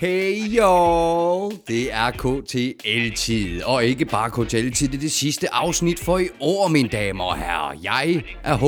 [0.00, 6.18] Hey y'all, det er KTL-tid, og ikke bare KTL-tid, det er det sidste afsnit for
[6.18, 7.76] i år, mine damer og herrer.
[7.82, 8.62] Jeg er H,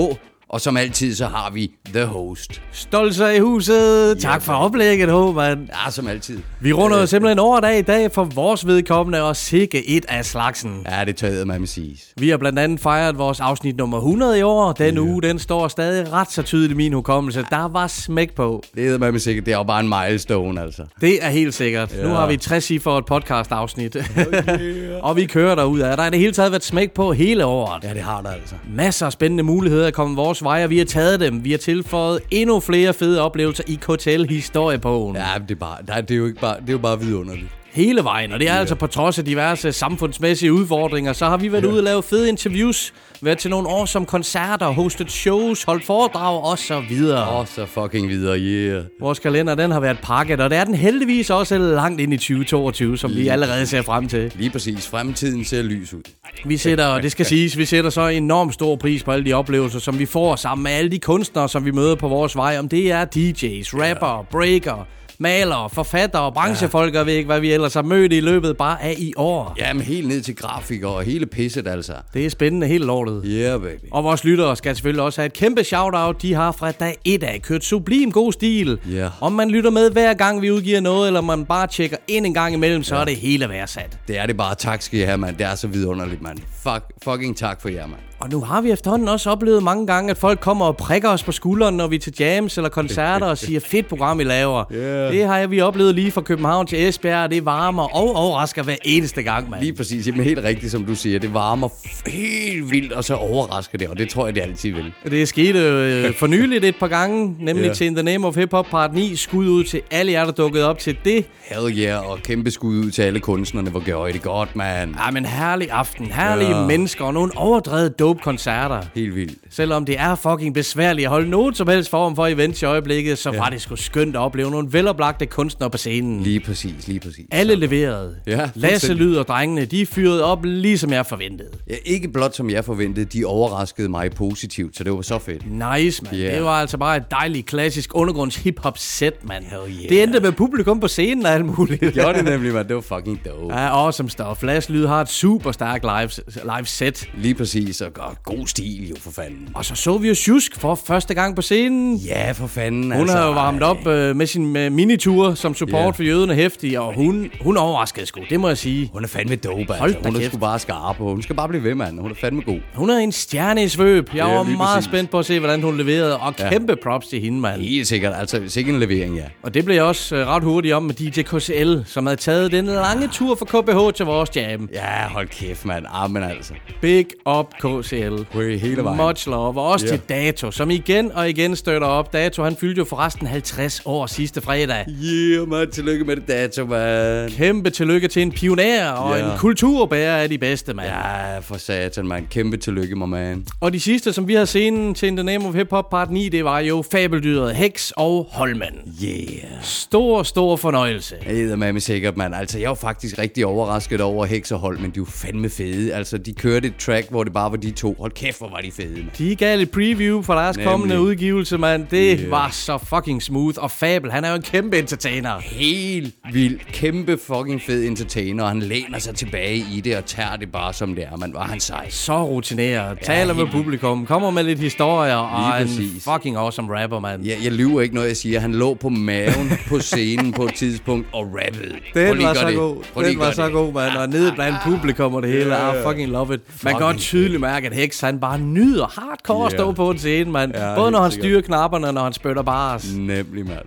[0.52, 2.62] og som altid så har vi The Host.
[2.72, 4.18] Stolzer i huset.
[4.20, 5.68] Tak for oplægget, H, mand.
[5.84, 6.38] Ja, som altid.
[6.60, 10.24] Vi runder jo simpelthen over dag i dag for vores vedkommende og sikke et af
[10.24, 10.86] slagsen.
[10.90, 12.12] Ja, det tøjet man med siges.
[12.16, 14.72] Vi har blandt andet fejret vores afsnit nummer 100 i år.
[14.72, 15.06] Den yeah.
[15.06, 17.46] uge, den står stadig ret så tydeligt i min hukommelse.
[17.50, 18.62] Der var smæk på.
[18.74, 19.46] Det er man med sikkert.
[19.46, 20.82] Det er jo bare en milestone, altså.
[21.00, 21.96] Det er helt sikkert.
[21.96, 22.02] Ja.
[22.02, 23.96] Nu har vi 60 i for et podcast-afsnit.
[24.42, 24.90] Okay.
[25.02, 25.96] og vi kører derud af.
[25.96, 27.84] Der er det hele taget været smæk på hele året.
[27.84, 28.54] Ja, det har der altså.
[28.76, 31.44] Masser af spændende muligheder er kommet vores vej, og vi har taget dem.
[31.44, 35.16] Vi har tilføjet endnu flere fede oplevelser i KTL-historiebogen.
[35.16, 37.46] Ja, det er, bare, nej, det er jo ikke bare, det er jo bare vidunderligt.
[37.72, 38.60] Hele vejen, og det er yeah.
[38.60, 41.72] altså på trods af diverse samfundsmæssige udfordringer, så har vi været yeah.
[41.72, 46.44] ude og lave fede interviews, været til nogle år som koncerter, hostet shows, holdt foredrag
[46.44, 47.28] og så videre.
[47.28, 48.84] Og så fucking videre, yeah.
[49.00, 52.16] Vores kalender, den har været pakket, og det er den heldigvis også langt ind i
[52.16, 54.32] 2022, som Lige vi allerede ser frem til.
[54.34, 54.88] Lige præcis.
[54.88, 56.02] Fremtiden ser lys ud.
[56.44, 59.32] Vi sætter, og det skal siges, vi sætter så enormt stor pris på alle de
[59.32, 62.58] oplevelser, som vi får sammen med alle de kunstnere, som vi møder på vores vej.
[62.58, 64.86] Om det er DJ's, rapper, breaker,
[65.22, 68.94] malere, forfattere, branchefolk, og ved ikke, hvad vi ellers har mødt i løbet bare af
[68.98, 69.54] i år.
[69.58, 71.92] Jamen helt ned til grafikere og hele pisset altså.
[72.14, 73.22] Det er spændende helt lortet.
[73.26, 73.84] Yeah, baby.
[73.90, 76.22] Og vores lyttere skal selvfølgelig også have et kæmpe shout-out.
[76.22, 78.78] De har fra dag 1 af kørt sublim god stil.
[78.90, 79.22] Yeah.
[79.22, 82.34] Om man lytter med hver gang vi udgiver noget, eller man bare tjekker ind en
[82.34, 83.00] gang imellem, så yeah.
[83.00, 83.98] er det hele værdsat.
[84.08, 84.54] Det er det bare.
[84.54, 85.36] Tak skal I have, mand.
[85.36, 86.38] Det er så vidunderligt, mand.
[86.62, 88.00] Fuck, fucking tak for jer, mand.
[88.22, 91.22] Og nu har vi efterhånden også oplevet mange gange, at folk kommer og prikker os
[91.22, 94.64] på skulderen, når vi er til jams eller koncerter og siger, fedt program, I laver.
[94.72, 95.12] Yeah.
[95.12, 98.76] Det har vi oplevet lige fra København til Esbjerg, og det varmer og overrasker hver
[98.84, 99.62] eneste gang, mand.
[99.62, 100.06] Lige præcis.
[100.06, 101.18] Jamen helt rigtigt, som du siger.
[101.18, 101.68] Det varmer
[102.06, 104.92] helt vildt, og så overrasker det, og det tror jeg, det altid vil.
[105.04, 107.76] Det er sket øh, for nyligt et par gange, nemlig yeah.
[107.76, 109.16] til In The Name of Hip Hop Part 9.
[109.16, 111.24] Skud ud til alle jer, der dukkede op til det.
[111.40, 114.94] Hell yeah, og kæmpe skud ud til alle kunstnerne, hvor gør I det godt, mand.
[115.06, 116.66] Ja, men herlig aften, herlige yeah.
[116.66, 118.80] mennesker og nogle overdrevet dope koncerter.
[118.94, 119.38] Helt vildt.
[119.50, 123.18] Selvom det er fucking besværligt at holde nogen som helst form for events i øjeblikket,
[123.18, 123.38] så ja.
[123.38, 126.22] var det sgu skønt at opleve nogle veloplagte kunstnere på scenen.
[126.22, 127.26] Lige præcis, lige præcis.
[127.30, 128.16] Alle leverede.
[128.26, 131.48] Ja, Lasse, Lyd og drengene, de fyrede op lige som jeg forventede.
[131.70, 135.42] Ja, ikke blot som jeg forventede, de overraskede mig positivt, så det var så fedt.
[135.46, 136.14] Nice, man.
[136.14, 136.34] Yeah.
[136.34, 139.42] Det var altså bare et dejligt, klassisk undergrunds hip-hop set, man.
[139.42, 139.88] Hell yeah.
[139.88, 141.80] Det endte med publikum på scenen og alt muligt.
[141.80, 142.68] Det gjorde det nemlig, man.
[142.68, 143.54] Det var fucking dope.
[143.54, 144.42] Ja, awesome stuff.
[144.42, 146.10] Lasse Lyd har et super stærkt live,
[146.56, 147.10] live set.
[147.16, 147.92] Lige præcis, og
[148.24, 149.48] god stil jo for fanden.
[149.54, 151.96] Og så så vi jo Sjusk for første gang på scenen.
[151.96, 152.82] Ja, for fanden.
[152.92, 155.94] Hun altså, har jo varmet op øh, med sin med minitur som support yeah.
[155.94, 158.90] for jøderne hæftig, og hun, hun overraskede sgu, det må jeg sige.
[158.92, 159.74] Hun er fandme dope, altså.
[159.78, 161.04] Hold da Hun er sgu bare skarp på.
[161.04, 162.00] Hun skal bare blive ved, mand.
[162.00, 162.58] Hun er fandme god.
[162.74, 164.08] Hun er en stjerne i svøb.
[164.14, 164.84] Jeg Ja, var meget præcis.
[164.90, 166.48] spændt på at se, hvordan hun leverede, og Ja.
[166.50, 167.60] kæmpe props til hende, mand.
[167.60, 168.12] Helt sikkert.
[168.16, 169.24] Altså, sikkert en levering, ja.
[169.42, 172.52] Og det blev jeg også øh, ret hurtigt om med DJ KCL, som havde taget
[172.52, 174.68] den lange tur fra KBH til vores jam.
[174.72, 175.86] Ja, hold kæft, mand.
[175.94, 176.54] Ah, men altså.
[176.80, 177.91] Big up KCL.
[177.96, 178.96] Hey, hele vejen.
[179.06, 179.60] Much love.
[179.60, 179.90] Og også Ja.
[179.90, 182.12] til Dato, som igen og igen støtter op.
[182.12, 184.84] Dato, han fyldte jo forresten 50 år sidste fredag.
[185.04, 185.70] Yeah, man.
[185.70, 187.30] Tillykke med det dato, man.
[187.30, 189.32] Kæmpe tillykke til en pioner og Ja.
[189.32, 190.88] en kulturbærer af de bedste, mand.
[190.88, 192.26] Ja, for satan, man.
[192.30, 193.46] Kæmpe tillykke, my man.
[193.60, 196.10] Og de sidste, som vi har scenen til In The Name of Hip Hop Part
[196.10, 198.74] 9, det var jo fabeldyret Hex og Holman.
[199.04, 199.18] Yeah.
[199.62, 201.14] Stor, stor fornøjelse.
[201.26, 202.34] Ved med sikkert, mand.
[202.34, 205.50] Altså, jeg var faktisk rigtig overrasket over Hex og Hold, men de er jo fandme
[205.50, 205.94] fede.
[205.94, 207.96] Altså, de kørte et track, hvor det bare var de to.
[208.00, 209.06] Hold kæft, hvor var de fede, mand.
[209.18, 210.70] De gav et preview for deres Nemlig.
[210.70, 211.86] kommende udgivelse, mand.
[211.90, 212.18] Det Yeah.
[212.20, 212.30] yeah.
[212.30, 213.58] var så fucking smooth.
[213.62, 215.38] Og Fabel, han er jo en kæmpe entertainer.
[215.40, 216.58] Helt vild.
[216.72, 218.46] Kæmpe fucking fed entertainer.
[218.46, 221.16] Han læner sig tilbage i det og tager det bare som det er.
[221.16, 221.90] Man var han sej.
[221.90, 222.98] Så rutineret.
[223.02, 224.06] Taler med publikum.
[224.06, 225.14] Kommer med lidt historier.
[225.16, 225.68] Og en
[226.00, 227.24] fucking awesome rapper, mand.
[227.26, 230.54] Jeg, jeg lyver ikke, når jeg siger, han lå på maven på scenen på et
[230.54, 231.74] tidspunkt og rappede.
[231.94, 232.56] Den lige var så det.
[232.56, 232.76] god.
[232.94, 233.52] Den at var gøre så det.
[233.52, 233.96] god, mand.
[233.96, 235.56] Og nede blandt publikum og det hele.
[235.56, 235.88] Ja, I ja.
[235.90, 236.40] fucking love it.
[236.64, 239.56] Man kan godt tydeligt mærke, at Hex han bare nyder hardcore at Ja.
[239.58, 240.52] stå på en scene, mand.
[240.54, 241.24] Ja, Både når han sikkert.
[241.28, 242.94] styrer knapperne, og når han spytter bars.
[242.94, 243.66] Nemlig, mand.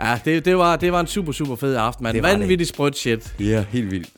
[0.00, 2.14] Ja, det, det, var, det var en super, super fed aften, mand.
[2.14, 2.38] Det var det.
[2.40, 3.34] Vanvittig sprødt shit.
[3.40, 4.08] Ja, helt vildt.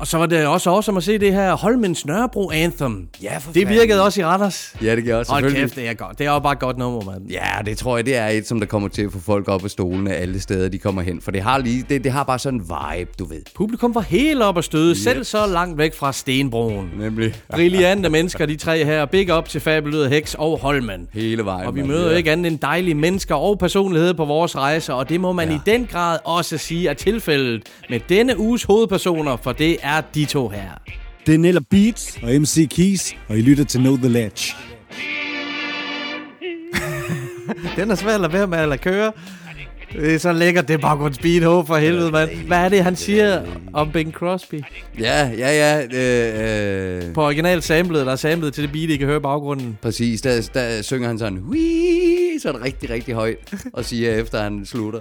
[0.00, 3.08] Og så var det også awesome at se det her Holmens Nørrebro Anthem.
[3.22, 4.74] Ja, for Det virkede også i Randers.
[4.82, 6.18] Ja, det gør også Hold kæft, det er godt.
[6.18, 7.30] Det er jo bare et godt nummer, mand.
[7.30, 9.64] Ja, det tror jeg, det er et, som der kommer til at få folk op
[9.64, 11.20] af stolene alle steder, de kommer hen.
[11.20, 12.64] For det har, lige, det, det har bare sådan en
[12.98, 13.42] vibe, du ved.
[13.54, 14.98] Publikum var helt op at støde, yes.
[14.98, 16.90] selv så langt væk fra Stenbroen.
[16.98, 17.34] Nemlig.
[17.54, 19.04] Brillante mennesker, de tre her.
[19.06, 21.08] Big up til Fabelød Hex og Holmen.
[21.12, 21.66] Hele vejen.
[21.66, 22.16] Og vi møder jo Ja.
[22.16, 25.54] ikke andet end dejlige mennesker og personligheder på vores rejse, og det må man ja.
[25.54, 30.24] i den grad også sige er tilfældet med denne uges hovedpersoner, for det er de
[30.24, 30.68] to her.
[31.26, 34.54] Det er Nella Beats og MC Keys, og I lytter til Know The Ledge.
[37.76, 39.12] Den er svær at lade være med at lade køre.
[39.92, 42.30] Det er så lækkert, det er baggrund speed ho for helvede, mand.
[42.46, 43.42] Hvad er det, han siger
[43.72, 44.62] om Bing Crosby?
[45.00, 45.82] Ja, ja, ja.
[45.94, 49.78] Øh, øh, På original samlet, der er samlet til det beat, I kan høre baggrunden.
[49.82, 52.38] præcis, der, der synger han sådan, Wii!
[52.42, 55.00] så er det rigtig, rigtig højt, og siger efter han slutter.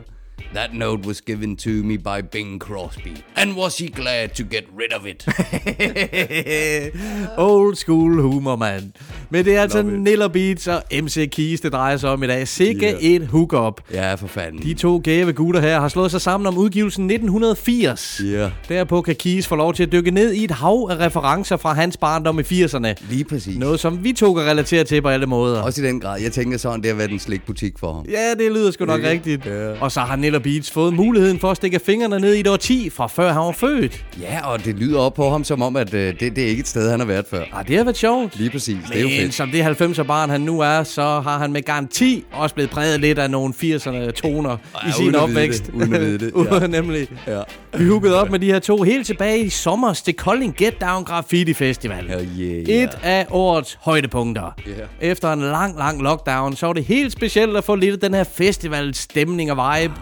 [0.53, 3.23] That note was given to me by Bing Crosby.
[3.35, 5.27] And was he glad to get rid of it?
[7.37, 8.83] Old school humor, mand.
[9.29, 9.81] Men det er altså.
[9.81, 12.47] Niller Beats og MC Keys, det drejer sig om i dag.
[12.47, 13.03] Sikke Yeah.
[13.03, 13.81] et hookup.
[13.93, 14.61] ja, for fanden.
[14.61, 18.21] De to gave gutter her har slået sig sammen om udgivelsen 1980.
[18.25, 18.49] Ja.
[18.69, 21.73] Derpå kan Keys få lov til at dykke ned i et hav af referencer fra
[21.73, 22.93] hans barndom i 80'erne.
[23.09, 23.57] Lige præcis.
[23.57, 25.61] Noget, som vi to kan relatere til på alle måder.
[25.61, 26.21] Også i den grad.
[26.21, 28.05] Jeg tænker sådan, det har været en slikbutik for ham.
[28.09, 29.09] Ja, det lyder sgu nok Ikke?
[29.09, 29.45] rigtigt.
[29.45, 29.81] Ja.
[29.81, 32.89] Og så har Niller Beats fået muligheden for at stikke fingrene ned i et årti
[32.89, 34.05] fra før han var født.
[34.21, 36.59] Ja, og det lyder op på ham som om, at øh, det, det er ikke
[36.59, 37.41] et sted, han har været før.
[37.53, 38.39] Ah, det har været sjovt.
[38.39, 38.77] Lige præcis.
[38.89, 39.33] Det er jo Men fedt.
[39.33, 42.99] som det 90'er barn han nu er, så har han med garanti også blevet præget
[42.99, 45.65] lidt af nogle 80'erne toner Ja, i sin opvækst.
[45.65, 46.67] det, uden at vide det, ja.
[46.67, 47.07] Nemlig.
[47.27, 47.41] Ja.
[47.77, 51.03] Vi hookede op med de her to helt tilbage i sommer til Kolding Get Down
[51.03, 52.07] Graffiti Festival.
[52.09, 52.89] Hell yeah, Et yeah.
[53.19, 54.55] af årets højdepunkter.
[54.67, 55.07] Ja.
[55.11, 58.13] Efter en lang, lang lockdown, så var det helt specielt at få lidt af den
[58.13, 59.93] her festivalstemning og vibe.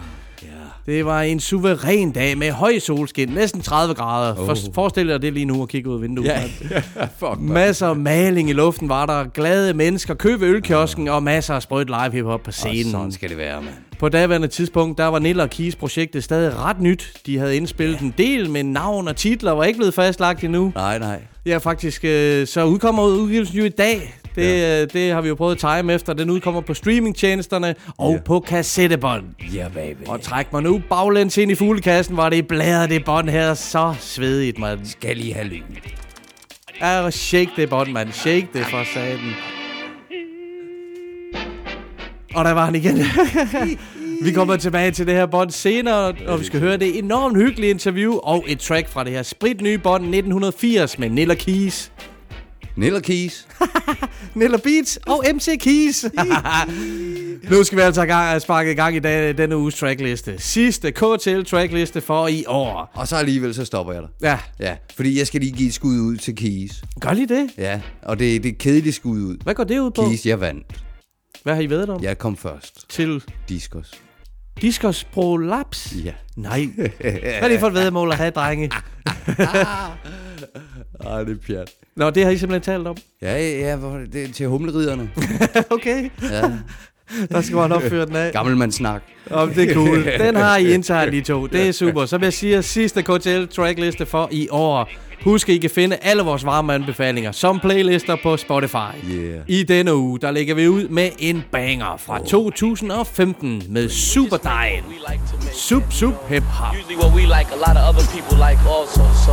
[0.86, 4.34] Det var en suveræn dag med høj solskin, næsten 30 grader.
[4.40, 4.46] Oh.
[4.46, 6.26] For, forestil dig det lige nu og kigge ud af vinduet.
[6.28, 6.82] Mand.
[7.18, 7.38] fuck.
[7.40, 11.62] Masser af maling i luften var der, glade mennesker, kø ved ølkiosken og masser af
[11.62, 12.90] sprøjt live hiphop på Og scenen.
[12.92, 13.74] sådan skal det være, mand.
[13.98, 17.12] På daværende tidspunkt, der var Nilla og Keys projektet stadig ret nyt.
[17.26, 20.72] De havde indspillet en del med navn og titler, var ikke blevet fastlagt endnu.
[20.74, 21.20] Nej, nej.
[21.46, 24.14] Ja, faktisk, øh, så udkommer udgivelsen jo i dag.
[24.36, 24.82] Det, ja.
[24.82, 26.12] øh, det har vi jo prøvet at time efter.
[26.12, 28.18] Den udkommer på streamingtjenesterne og Ja.
[28.24, 29.24] på kassettebånd.
[29.54, 30.06] Ja, baby.
[30.06, 33.94] Og træk mig nu baglæns ind i fuglekassen, var det blæret det bånd her så
[34.00, 34.80] svedigt, mand.
[34.84, 35.62] Skal lige have lyn.
[36.80, 38.12] Ja, shake det bånd, mand.
[38.12, 39.34] Shake det for satan.
[42.34, 42.96] Og der var han igen.
[44.24, 47.70] vi kommer tilbage til det her bånd senere, og vi skal høre det enormt hyggelige
[47.70, 51.92] interview og et track fra det her spritnye bånd 1980 med Nilla Keys.
[52.76, 53.46] Niller Keys.
[54.34, 56.04] Nilla Beats og MC Keys.
[57.50, 60.34] nu skal vi altså gang, sparke i gang i dag, denne uges trackliste.
[60.38, 62.90] Sidste KTL trackliste for i år.
[62.94, 64.10] Og så alligevel, så stopper jeg dig.
[64.22, 66.82] Ja, Ja, fordi jeg skal lige give et skud ud til Keys.
[67.00, 67.50] gør lige det.
[67.58, 69.36] Ja, og det, det er et kedeligt skud ud.
[69.42, 70.02] Hvad går det ud på?
[70.08, 70.80] Keys, jeg vandt.
[71.42, 72.02] Hvad har I ved om?
[72.02, 72.88] Jeg kom først.
[72.90, 73.90] Til Discos.
[74.62, 75.94] Discos prolaps?
[76.04, 76.12] Ja.
[76.36, 76.66] Nej.
[77.00, 78.70] Hvad er det for et vedmål at have, drenge?
[81.10, 81.70] Ej, det er pjat.
[81.96, 82.96] Nå, det har I simpelthen talt om.
[83.22, 85.10] Ja, ja, hvor- det er til humleriderne.
[85.70, 86.10] okay.
[86.22, 86.42] Ja,
[87.32, 88.32] Der skal man opføre den af.
[88.32, 89.02] gammelmandssnak.
[89.30, 90.04] Om det er cool.
[90.18, 91.46] Den har I internt, de to.
[91.46, 92.06] Det er super.
[92.06, 94.88] Så vil jeg sige, at sidste KTL trackliste for i år.
[95.24, 99.10] Husk, at I kan finde alle vores varme anbefalinger som playlister på Spotify.
[99.10, 99.40] Yeah.
[99.46, 104.84] I denne uge, der lægger vi ud med en banger fra 2015 med Super Dine.
[105.52, 106.74] Sup, sup, hip hop.
[106.76, 109.02] usually what we like, a lot of other people like also.
[109.26, 109.32] So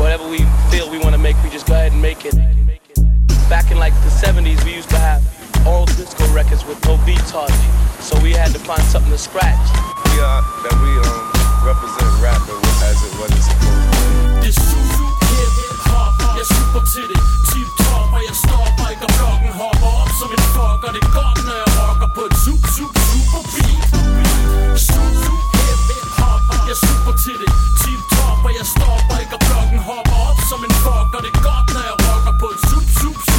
[0.00, 0.40] whatever we
[0.72, 2.34] feel we want to make, we just go ahead and make it.
[3.48, 5.20] Back in like the 70s, we used to have
[5.66, 7.70] all disco records with no beats hardly.
[8.00, 9.60] So we had to find something to scratch.
[10.08, 12.40] we are that we um represent rap
[12.88, 14.10] as it wasn't supposed to.
[14.42, 19.04] Det er super hip hop Jeg super til det Tip top Og jeg stopper ikke
[19.06, 22.22] Og blokken hopper op som en fuck Og det er godt når jeg rocker på
[22.28, 23.84] et sup sup super beat
[24.86, 25.59] Sup sup hip hop
[26.68, 27.50] Jeg super til det.
[27.80, 31.30] Tip top Og jeg stopper ikke Og blokken hopper op som en fuck Og det
[31.34, 33.29] er godt når jeg rocker på et sup sup super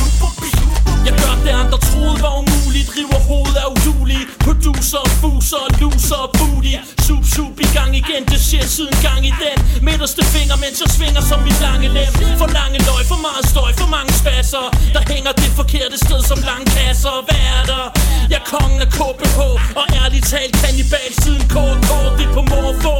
[1.07, 2.89] jeg gør det andre troede var umuligt.
[2.97, 6.73] River hovedet af udulige Producer, fuser, loser og booty
[7.05, 8.21] Sup sup i gang igen.
[8.31, 9.57] Det sker siden gang i den.
[9.87, 12.11] Midterste finger mens jeg svinger som mit lange lem.
[12.41, 14.65] For lange løg, for meget støj, for mange spasser.
[14.95, 17.15] Der hænger det forkerte sted som lange kasser.
[17.27, 17.85] Hvad er der?
[18.31, 19.39] Jeg er kongen af KBH
[19.79, 22.95] Og ærligt talt kanibal siden KK Det er på morfå.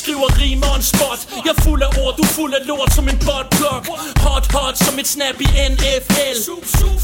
[0.00, 1.20] Skriver rimer on spot.
[1.46, 3.82] Jeg er fuld af ord, du er fuld af lort som en botplok
[4.24, 6.36] Hot hot som som et snap i NFL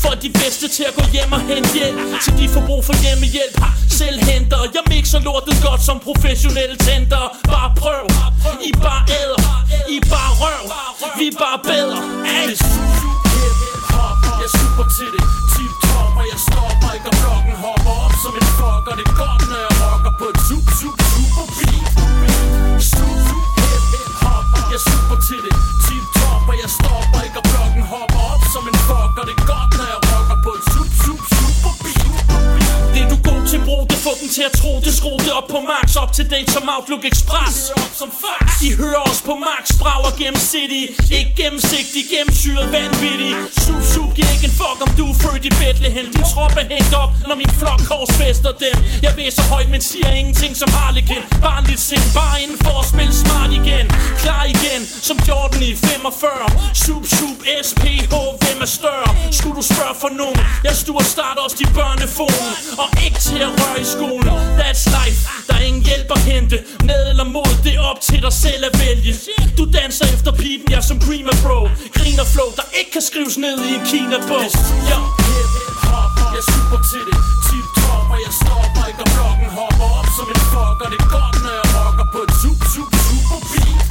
[0.02, 1.98] for de bedste til at gå hjem og hente hjælp.
[2.24, 3.56] Til de får brug for hjemmehjælp.
[4.00, 4.60] Selv henter.
[4.74, 7.24] Jeg mixer lortet godt som professionelle tænder.
[7.52, 8.04] Bare prøv.
[8.68, 9.42] I bare æder.
[9.94, 10.64] I bare røv.
[11.18, 11.98] Vi er bare bedre.
[12.38, 12.50] Ay.
[14.38, 15.24] Jeg er super til det.
[15.52, 18.94] Tip top Og jeg stopper ikke og blokken hopper op som en fucker.
[18.98, 21.89] Det er godt når jeg rocker på et super super super beat.
[35.40, 35.79] Det Skru det
[36.20, 37.72] op på max, up to date som Outlook Express.
[37.98, 38.60] Som fax.
[38.60, 40.82] De hører os på max, brager gennem city
[41.18, 43.32] Ikke gennemsigtig, gennemsyret vanvittig
[43.64, 46.06] Sup, sup, giver ikke en fuck om du er født i Bethlehem.
[46.14, 48.76] Din trop er hængt op, når min flok korsfester dem.
[49.06, 51.22] Jeg ved så højt, men siger ingenting som Harlequin.
[51.46, 53.86] Bare lidt sind, bare inden for at spille smart igen.
[54.22, 56.30] Klar igen, som Jordan i 45
[56.84, 59.10] Sup, sup, SPH, hvem er større?
[59.38, 60.40] Skulle du spørge for nogen?
[60.66, 62.40] Jeg stuer start også de børnefon.
[62.82, 64.34] Og ikke til at røre i skolen.
[64.60, 66.56] That's life, der er ingen hjælp at hente
[66.88, 69.12] Med eller mod, det er op til dig selv at vælge.
[69.58, 71.60] Du danser efter pipen, jeg som prima Bro.
[71.96, 74.46] Griner flow, der ikke kan skrives ned i en Kina-bog
[74.90, 77.18] Ja, hip-hop, jeg er super til det.
[77.46, 81.08] Tip top, og jeg stopper ikke og blokken hopper op som en fucker det er
[81.16, 83.82] godt, når jeg rocker på et super, super, super beat.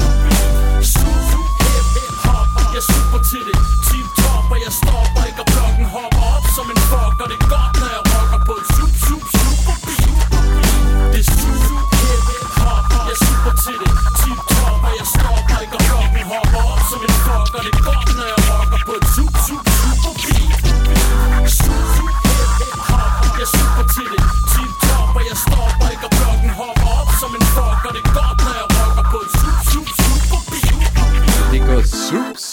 [0.93, 1.23] Super
[1.95, 3.57] hip-hop, jeg er super til det.
[3.87, 7.47] Tip top, og jeg stopper ikke og blokken hopper op som en fucker det er
[7.55, 10.17] godt, når jeg rocker på et super, super, super beat.
[11.13, 11.98] Det er super
[13.67, 14.48] jeg er super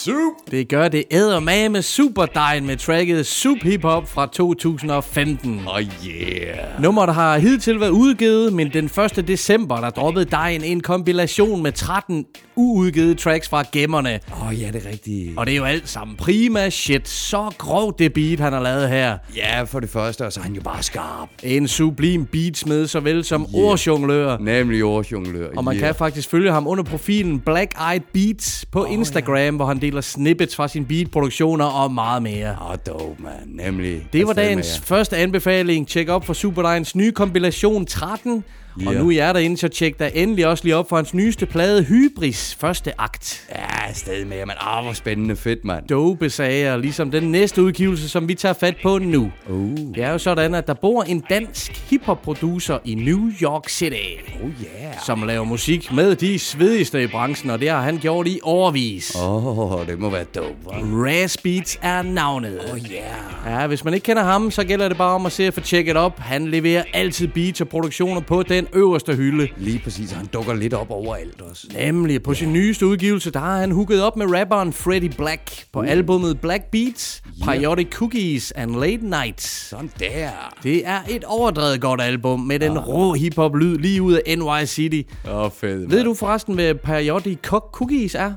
[0.07, 0.51] sup.
[0.51, 5.61] Det gør det eddermame Superdejen med tracket Sup Hip Hop fra 2015.
[5.67, 6.83] Oh yeah.
[6.83, 8.85] Nummeret har hidtil været udgivet, men den
[9.19, 9.29] 1.
[9.29, 12.25] december, der droppede Dejen en kompilation med 13
[12.57, 14.21] uudgivet tracks fra gemmerne.
[14.33, 15.39] Åh oh, ja, det er rigtigt.
[15.39, 17.09] Og det er jo alt sammen prima shit.
[17.09, 19.19] Så grovt det beat, han har lavet her.
[19.37, 21.29] Ja, for det første, og så er han jo bare skarp.
[21.43, 23.65] En sublim beatsmed, såvel som yeah.
[23.65, 24.39] ordjonglør.
[24.39, 25.49] Nemlig ordjonglør.
[25.57, 25.87] Og man yeah.
[25.87, 29.51] kan faktisk følge ham under profilen Black Eyed Beats på oh, Instagram, ja.
[29.51, 32.57] hvor han deler snippets fra sine beatproduktioner og meget mere.
[32.61, 33.33] Åh, oh, dope, man.
[33.47, 34.07] Nemlig.
[34.13, 35.89] Det var dagens første anbefaling.
[35.89, 38.45] Tjek op for Superdejens nye kompilation 13.
[38.81, 38.89] Yeah.
[38.89, 41.47] Og nu er der inde, så tjek da endelig også lige op for hans nyeste
[41.47, 43.47] plade Hybris, første akt.
[43.55, 45.89] Ja, stadig med men ah, hvor spændende fedt, mand.
[45.89, 49.31] Dope sager, ligesom den næste udgivelse, som vi tager fat på nu.
[49.49, 49.77] Uh.
[49.95, 53.97] Det er jo sådan, at der bor en dansk hiphop-producer i New York City,
[54.43, 54.95] Oh yeah.
[55.07, 59.17] som laver musik med de svedigste i branchen, og det har han gjort i overvis.
[59.23, 60.85] Åh, oh, det må være dope, hva'?
[60.85, 62.61] Raz Beats er navnet.
[62.73, 63.61] Oh yeah.
[63.61, 65.61] Ja, hvis man ikke kender ham, så gælder det bare om at se at få
[65.61, 66.19] tjekket op.
[66.19, 69.49] Han leverer altid beats og produktioner på den øverste hylde.
[69.57, 71.67] Lige præcis, han dukker lidt op overalt også.
[71.79, 75.79] Nemlig på sin nyeste udgivelse, der har han hooket op med rapperen Freddie Black på
[75.79, 75.91] Uh.
[75.91, 79.69] albumet Black Beats, Periodic Cookies and Late Nights.
[79.69, 80.31] Sådan der.
[80.63, 85.03] Det er et overdrevet godt album med den rå hiphop-lyd lige ud af NY City.
[85.29, 88.33] Åh, oh, fedt, Ved du forresten, hvad Periodic Cook Cookies er?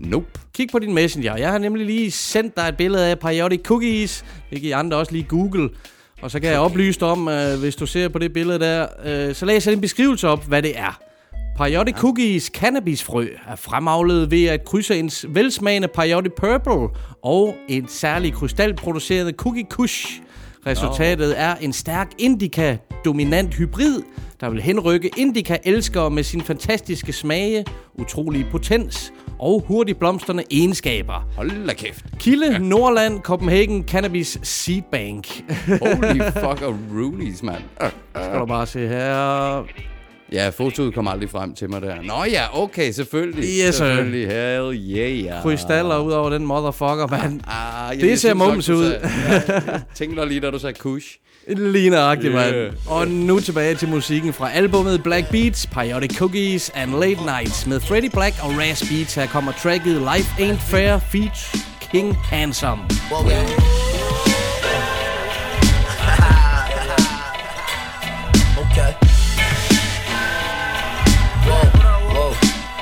[0.00, 0.26] Nope.
[0.54, 1.36] Kig på din messenger.
[1.36, 4.24] Jeg har nemlig lige sendt dig et billede af Periodic Cookies.
[4.50, 5.68] Det kan I andre også lige google.
[6.22, 8.86] Og så kan jeg oplyse dig om, øh, hvis du ser på det billede der,
[9.04, 11.00] øh, så læser jeg en beskrivelse op, hvad det er.
[11.56, 12.00] Periodic ja.
[12.00, 16.88] Cookies cannabisfrø er fremavlet ved at krydse en velsmagende Periodic Purple
[17.22, 20.20] og en særlig krystalproduceret Cookie Kush.
[20.66, 24.02] Resultatet er en stærk indica-dominant hybrid,
[24.40, 27.64] der vil henrykke indica-elskere med sin fantastiske smage,
[27.94, 31.28] utrolige potens og hurtigt blomstrende egenskaber.
[31.36, 32.04] Hold da kæft.
[32.18, 35.26] Kilde, Nordland, Copenhagen Cannabis Seed Bank.
[35.68, 37.62] Holy fuck og Roonies, mand.
[38.16, 39.64] Skal du bare se her.
[40.32, 42.02] Ja, fotoet kom aldrig frem til mig der.
[42.02, 43.44] Nå ja, okay, selvfølgelig.
[43.44, 43.70] Yes, sir.
[43.72, 44.28] selvfølgelig.
[44.28, 44.74] Hell
[45.26, 45.42] yeah.
[45.42, 47.40] Krystaller ud over den motherfucker, mand.
[47.46, 48.92] Ah, jeg, Det jeg ser mums ud.
[48.92, 51.16] Ja, jeg tænkte dig lige, da du sagde kush.
[51.56, 52.54] Lige nøjagtigt, Yeah.
[52.54, 52.72] mand.
[52.86, 57.66] Og nu tilbage til musikken fra albumet Black Beats, Periodic Cookies and Late Nights.
[57.66, 61.62] Med Freddie Black og Raz Beats her kommer tracket Life Ain't Fair feat
[61.92, 62.82] King Handsome.
[63.10, 63.30] Whoa,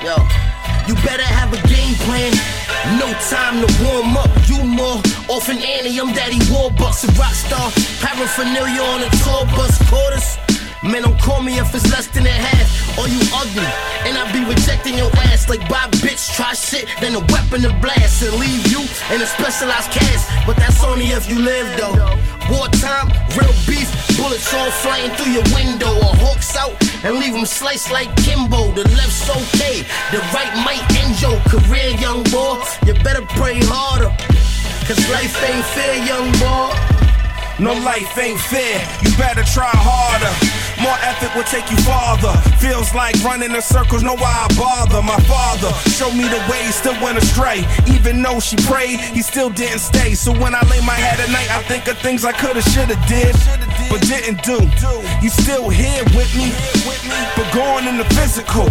[0.06, 0.16] yo.
[0.88, 2.32] You better have a game plan.
[3.00, 4.30] No time to warm up.
[4.48, 7.70] You more orphan Annie, I'm Daddy Warbucks, a rock star.
[8.00, 10.38] Paraphernalia on a tour bus, quarters.
[10.82, 12.98] Man, don't call me if it's less than a half.
[12.98, 13.66] Or you ugly,
[14.06, 16.34] and I be rejecting your ass like Bob bitch.
[16.34, 18.80] Try shit, then a weapon to blast and leave you
[19.12, 20.30] in a specialized cast.
[20.46, 21.96] But that's only if you live though.
[22.48, 25.90] Wartime, real beef, bullets all flying through your window.
[26.06, 26.72] Or hawks out
[27.04, 28.72] and leave them sliced like Kimbo.
[28.72, 32.62] The left's okay, the right might end your career, young boy.
[32.86, 34.14] You better pray harder,
[34.86, 36.70] cause life ain't fair, young boy.
[37.58, 40.30] No life ain't fair, you better try harder.
[40.82, 42.36] More effort will take you farther.
[42.60, 45.00] Feels like running in circles, know why I bother.
[45.00, 47.64] My father showed me the way, still went astray.
[47.88, 50.12] Even though she prayed, he still didn't stay.
[50.14, 53.00] So when I lay my head at night, I think of things I coulda, shoulda
[53.08, 53.34] did,
[53.88, 54.60] but didn't do.
[55.22, 56.52] You still here with me,
[57.34, 58.68] but going in the physical.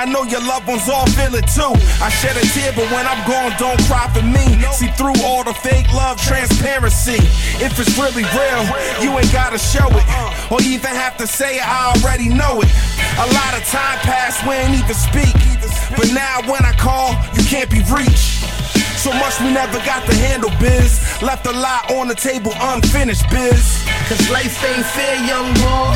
[0.00, 1.76] I know your loved ones all feel it too.
[2.00, 4.56] I shed a tear, but when I'm gone, don't cry for me.
[4.72, 7.20] See through all the fake love, transparency.
[7.60, 8.64] If it's really real,
[9.04, 10.06] you ain't gotta show it,
[10.48, 11.68] or even have to say it.
[11.68, 12.72] I already know it.
[13.20, 15.36] A lot of time passed, we ain't even speak.
[15.92, 18.40] But now when I call, you can't be reached.
[18.96, 20.96] So much we never got to handle, biz.
[21.20, 23.84] Left a lot on the table, unfinished, biz.
[24.08, 25.92] Cause life ain't fair, young boy.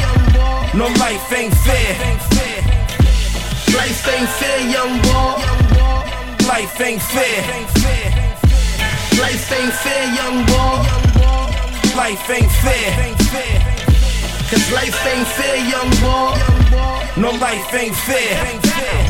[0.76, 2.53] No life ain't fair.
[3.85, 6.49] Life ain't fair, young boy.
[6.49, 7.43] Life ain't fair.
[9.21, 10.76] Life ain't fair, young boy.
[11.95, 13.14] Life ain't fair.
[14.49, 17.21] Cause life ain't fair, young boy.
[17.21, 19.03] No life ain't fair.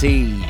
[0.00, 0.42] NYC.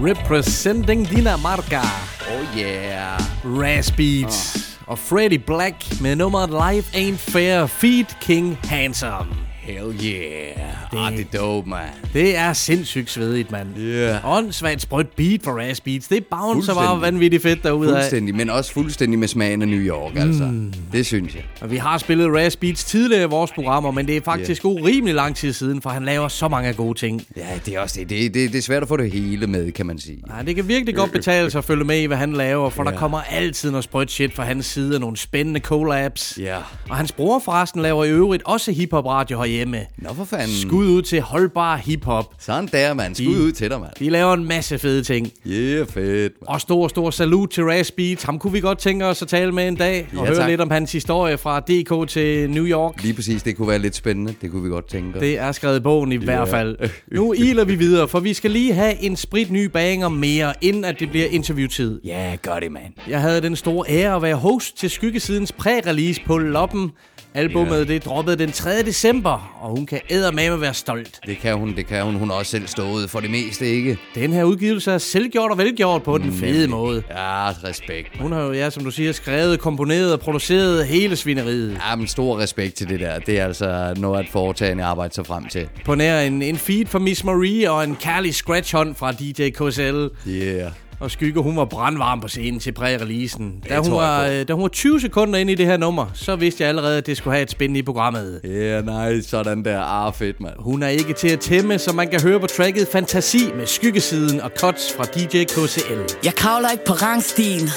[0.00, 1.82] Representing Dinamarca.
[2.28, 3.18] Oh yeah.
[3.44, 9.45] Raz Beats og Freddie Black med nummeret Life Ain't Fair Feed King Handsome.
[9.66, 10.56] Hell yeah.
[10.90, 11.80] Det, ah, det er dope, man.
[12.12, 13.68] Det er sindssygt svedigt, mand.
[13.78, 14.36] Yeah.
[14.38, 16.08] Åndssvagt sprødt beat for Raz Beats.
[16.08, 17.94] Det bouncer bare vanvittigt fedt derude af.
[18.02, 20.44] Fuldstændig, men også fuldstændig med smagen af New York, altså.
[20.44, 20.72] Mm.
[20.92, 21.42] Det synes jeg.
[21.60, 24.74] Og vi har spillet Raz Beats tidligere i vores programmer, men det er faktisk yeah.
[24.74, 27.22] urimelig lang tid siden, for han laver så mange gode ting.
[27.36, 28.10] Ja, det er også det.
[28.10, 30.18] Det, det, det er svært at få det hele med, kan man sige.
[30.26, 32.84] Nej, det kan virkelig godt betale sig at følge med i, hvad han laver, for
[32.84, 32.90] Ja.
[32.90, 36.38] der kommer altid noget sprødt shit fra hans side, nogle spændende collabs.
[36.40, 36.56] Ja.
[36.88, 39.86] Og hans bror forresten laver i øvrigt også hiphop radio herhjemme.
[39.98, 40.56] Nå, for fanden.
[40.56, 42.34] Skud ud til holdbar hiphop.
[42.38, 43.14] Sådan der, mand.
[43.14, 43.92] Skud ud til dig, mand.
[43.98, 45.32] De laver en masse fede ting.
[45.46, 46.48] Yeah, fedt, mand.
[46.48, 48.22] Og stor, stor salut til Raz Beats.
[48.22, 50.48] Ham kunne vi godt tænke os at tale med en dag og Ja, høre tak.
[50.48, 53.02] lidt om hans historie fra DK til New York.
[53.02, 54.34] Lige præcis, det kunne være lidt spændende.
[54.42, 55.20] Det kunne vi godt tænke os.
[55.20, 56.76] Det er skrevet i bogen i hvert fald.
[57.12, 60.84] Nu iler vi videre, for vi skal lige have en sprit ny banger mere, inden
[60.84, 62.00] at det bliver interviewtid.
[62.04, 62.92] Ja, gør det, mand.
[63.08, 66.90] Jeg havde den store ære at være host til Skyggesidens præ-release på Loppen.
[67.36, 68.82] Albummet det droppede den 3.
[68.82, 71.20] december, og hun kan eddermame være stolt.
[71.26, 72.14] Det kan hun, det kan hun.
[72.14, 73.98] Hun har også selv stået for det meste, ikke?
[74.14, 77.02] Den her udgivelse er selvgjort og velgjort på den fede måde.
[77.10, 78.16] Ja, respekt.
[78.20, 81.78] Hun har jo, ja, som du siger, skrevet, komponeret og produceret hele svineriet.
[81.90, 83.18] Ja, men stor respekt til det der.
[83.18, 85.68] Det er altså noget at foretagende arbejde sig frem til.
[85.84, 90.06] På nær en, en feed fra Miss Marie og en kærlig scratch-hånd fra DJ KSL.
[90.28, 90.72] Yeah.
[91.00, 93.54] Og Skygge, hun var brandvarm på scenen til præ-releasen.
[93.68, 96.06] Da, Det hun var, øh, da hun var 20 sekunder inde i det her nummer,
[96.14, 98.40] så vidste jeg allerede, at det skulle have et spænd i programmet.
[98.44, 99.28] Yeah, nice.
[99.28, 99.80] Sådan der.
[99.80, 100.54] Ah, fedt, mand.
[100.58, 104.40] Hun er ikke til at tæmme, så man kan høre på tracket Fantasi med skyggesiden
[104.40, 106.16] og cuts fra DJ KCL.
[106.24, 107.68] Jeg kravler ikke på rangstien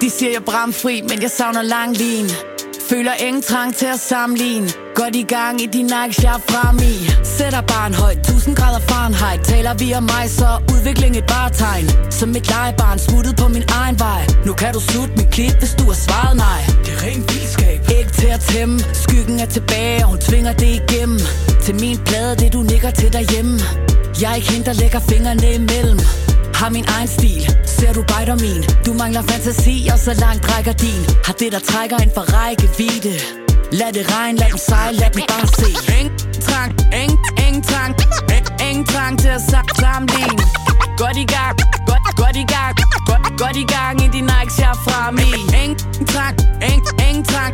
[0.00, 2.24] De siger jeg er bramfri, men jeg savner lang lin
[2.90, 4.68] Føler ingen trang til at sammenligne.
[4.94, 6.94] Godt i gang i de Nikes, jeg er frem i.
[7.24, 9.40] Sætter barn højt, 1000 grader Fahrenheit.
[9.44, 11.86] Taler vi om mig, så udvikling et varetegn.
[12.10, 14.22] Som et legebarn smuttet på min egen vej.
[14.46, 16.60] Nu kan du slutte mit klip, hvis du har svaret nej.
[16.84, 17.78] Det er ren vildskab.
[17.98, 21.20] Ikke til at tæmme, skyggen er tilbage Og hun tvinger det igennem.
[21.64, 23.54] Til min plade, det du nikker til derhjemme.
[24.20, 25.98] Jeg er ikke hende, der lægger fingrene imellem
[26.60, 28.62] har min egen stil, ser du bejder min?
[28.86, 31.02] Du mangler fantasi, og så langt rækker din.
[31.26, 33.14] Har det, der trækker en for rækkevidde.
[33.78, 35.68] Lad det regne, lad den sejle, lad den bare se.
[35.98, 36.12] Ingen
[36.46, 37.92] trang, ingen, ingen trang.
[38.68, 39.42] Ingen trang til at
[39.82, 40.44] sammenligne.
[41.00, 41.54] Godt i gang,
[41.88, 42.74] godt, godt i gang.
[43.08, 45.30] Godt, godt i gang i de Nikes, jeg er frem i
[45.62, 46.34] Ingen trang,
[46.70, 47.52] ingen, ingen trang.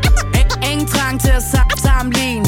[0.71, 1.45] Ingen trang til at
[1.85, 2.47] sammenligne.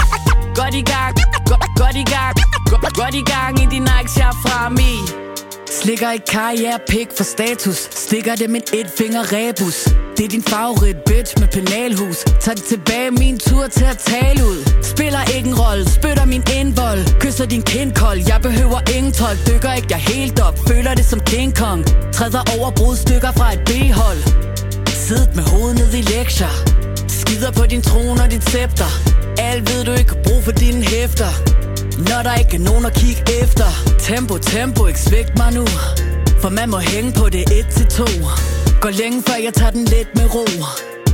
[0.59, 1.12] Godt i gang,
[1.51, 2.35] godt, godt i gang.
[2.71, 5.34] Godt, godt i gang i de Nikes, jeg er frem i
[5.83, 7.89] Slikker et karrierepik for status.
[7.91, 9.79] Stikker det med et finger rebus.
[10.17, 12.19] Det er din favorit bitch med penalhus.
[12.41, 14.61] Tag det tilbage, min tur til at tale ud.
[14.83, 17.21] Spiller ikke en rolle, spytter min indvold.
[17.21, 19.39] Kysser din kindkold, jeg behøver ingen tolk.
[19.49, 21.81] Dykker ikke jeg helt op, føler det som King Kong.
[22.13, 24.21] Træder over brudstykker fra et B-hold.
[25.07, 26.55] Siddet med hovedet ned i lektier.
[27.09, 28.91] Skider på din trone og dit scepter.
[29.39, 31.33] Alt ved du ikke brug for dine hæfter.
[31.99, 33.65] Når der ikke er nogen at kigge efter.
[33.99, 35.67] Tempo, tempo, ikke svigt mig nu.
[36.43, 38.07] For man må hænge på det et til to.
[38.81, 40.47] Går længe før jeg tager den lidt med ro.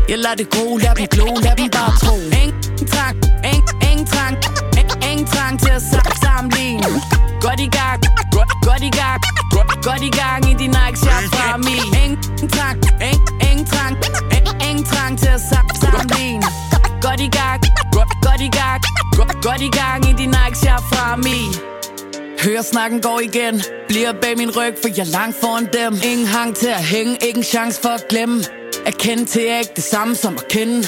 [0.08, 2.16] Jeg lader det gro, lad dem glo, lad dem bare tro.
[2.42, 4.36] Ingen trang, ingen, ingen trang.
[4.78, 6.82] Ingen- trang til at sam- sammenligne.
[7.40, 7.98] Godt i gang,
[8.36, 9.20] godt, godt i gang.
[9.86, 12.76] Godt, i gang i din Nike shop fra mig Ingen trang,
[13.08, 13.96] ingen, ingen trang.
[14.68, 15.79] Ingen- trang til at sam- sammenligne
[19.42, 21.42] godt, i gang i din jeg er frem i.
[22.44, 23.62] Hører snakken går igen.
[23.88, 25.92] Bliver bag min ryg, for jeg er langt foran dem.
[26.04, 28.44] Ingen hang til at hænge, ikke en chance for at glemme.
[28.86, 30.86] At kende til er ikke det samme som at kende.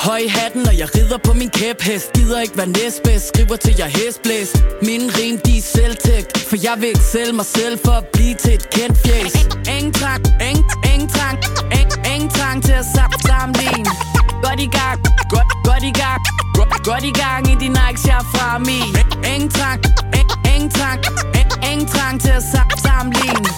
[0.00, 2.12] Høj i hatten, og jeg rider på min kæphest.
[2.12, 4.56] Gider ikke være næstbedst, skriver til jeg er hæsblæst.
[4.82, 8.34] Mine rim, de er selvtægt For jeg vil ikke sælge mig selv for at blive
[8.34, 9.34] til et kendt fjæs
[9.76, 11.38] Ingen trang, ingen, ingen trang
[11.80, 13.90] ingen, ingen trang til at sam- sammenligne
[14.42, 14.98] Godt i gang,
[15.30, 16.41] godt, godt i gang
[16.84, 18.82] godt, i gang i din Nike er fra mig
[19.34, 19.80] Ingen trang,
[20.54, 20.98] ingen, trang
[21.70, 23.48] ingen, trang til at sam- sammenligne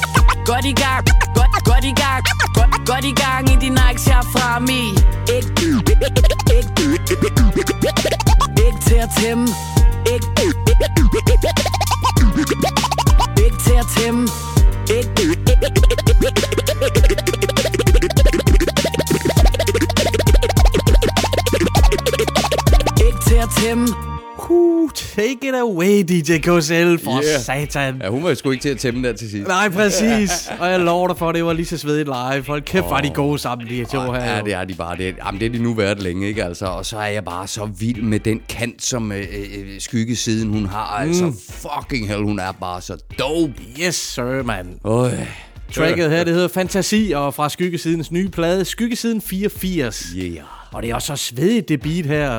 [0.46, 2.22] Godt i gang, godt, godt i gang
[2.56, 4.86] godt, godt i gang i din Nike shop fra mig
[5.36, 5.50] Ikke,
[6.58, 6.82] ikke,
[8.66, 9.48] ikke til at tæmme
[10.14, 10.28] Ikke,
[13.44, 14.28] ikke til at tæmme
[14.90, 15.34] Ikke
[23.34, 23.88] til at tæmme
[24.50, 27.24] Uh, take it away, DJ KSL, for Yeah.
[27.24, 27.40] yeah.
[27.40, 28.00] satan.
[28.02, 29.48] Ja, hun var jo sgu ikke til at tæmme der til sidst.
[29.48, 30.30] Nej, præcis.
[30.60, 32.44] Og jeg lover dig for, at det var lige så svedigt live.
[32.46, 34.24] Hold kæft, var de gode sammen, de her to her.
[34.24, 34.44] Ja, jo.
[34.44, 34.96] det er de bare.
[34.96, 36.66] Det er, jamen, det er de nu været længe, ikke altså?
[36.66, 40.66] Og så er jeg bare så vild med den kant, som øh, øh, skyggesiden hun
[40.66, 40.84] har.
[40.86, 41.36] Altså, Mm.
[41.50, 43.52] fucking hell, hun er bare så dope.
[43.86, 44.66] Yes, sir, man.
[44.84, 45.10] Øj.
[45.74, 50.06] Tracket her, det hedder Fantasi, og fra Skyggesidens nye plade, Skyggesiden 84.
[50.16, 50.36] Yeah.
[50.74, 52.32] Og det er også så svedigt, det beat her.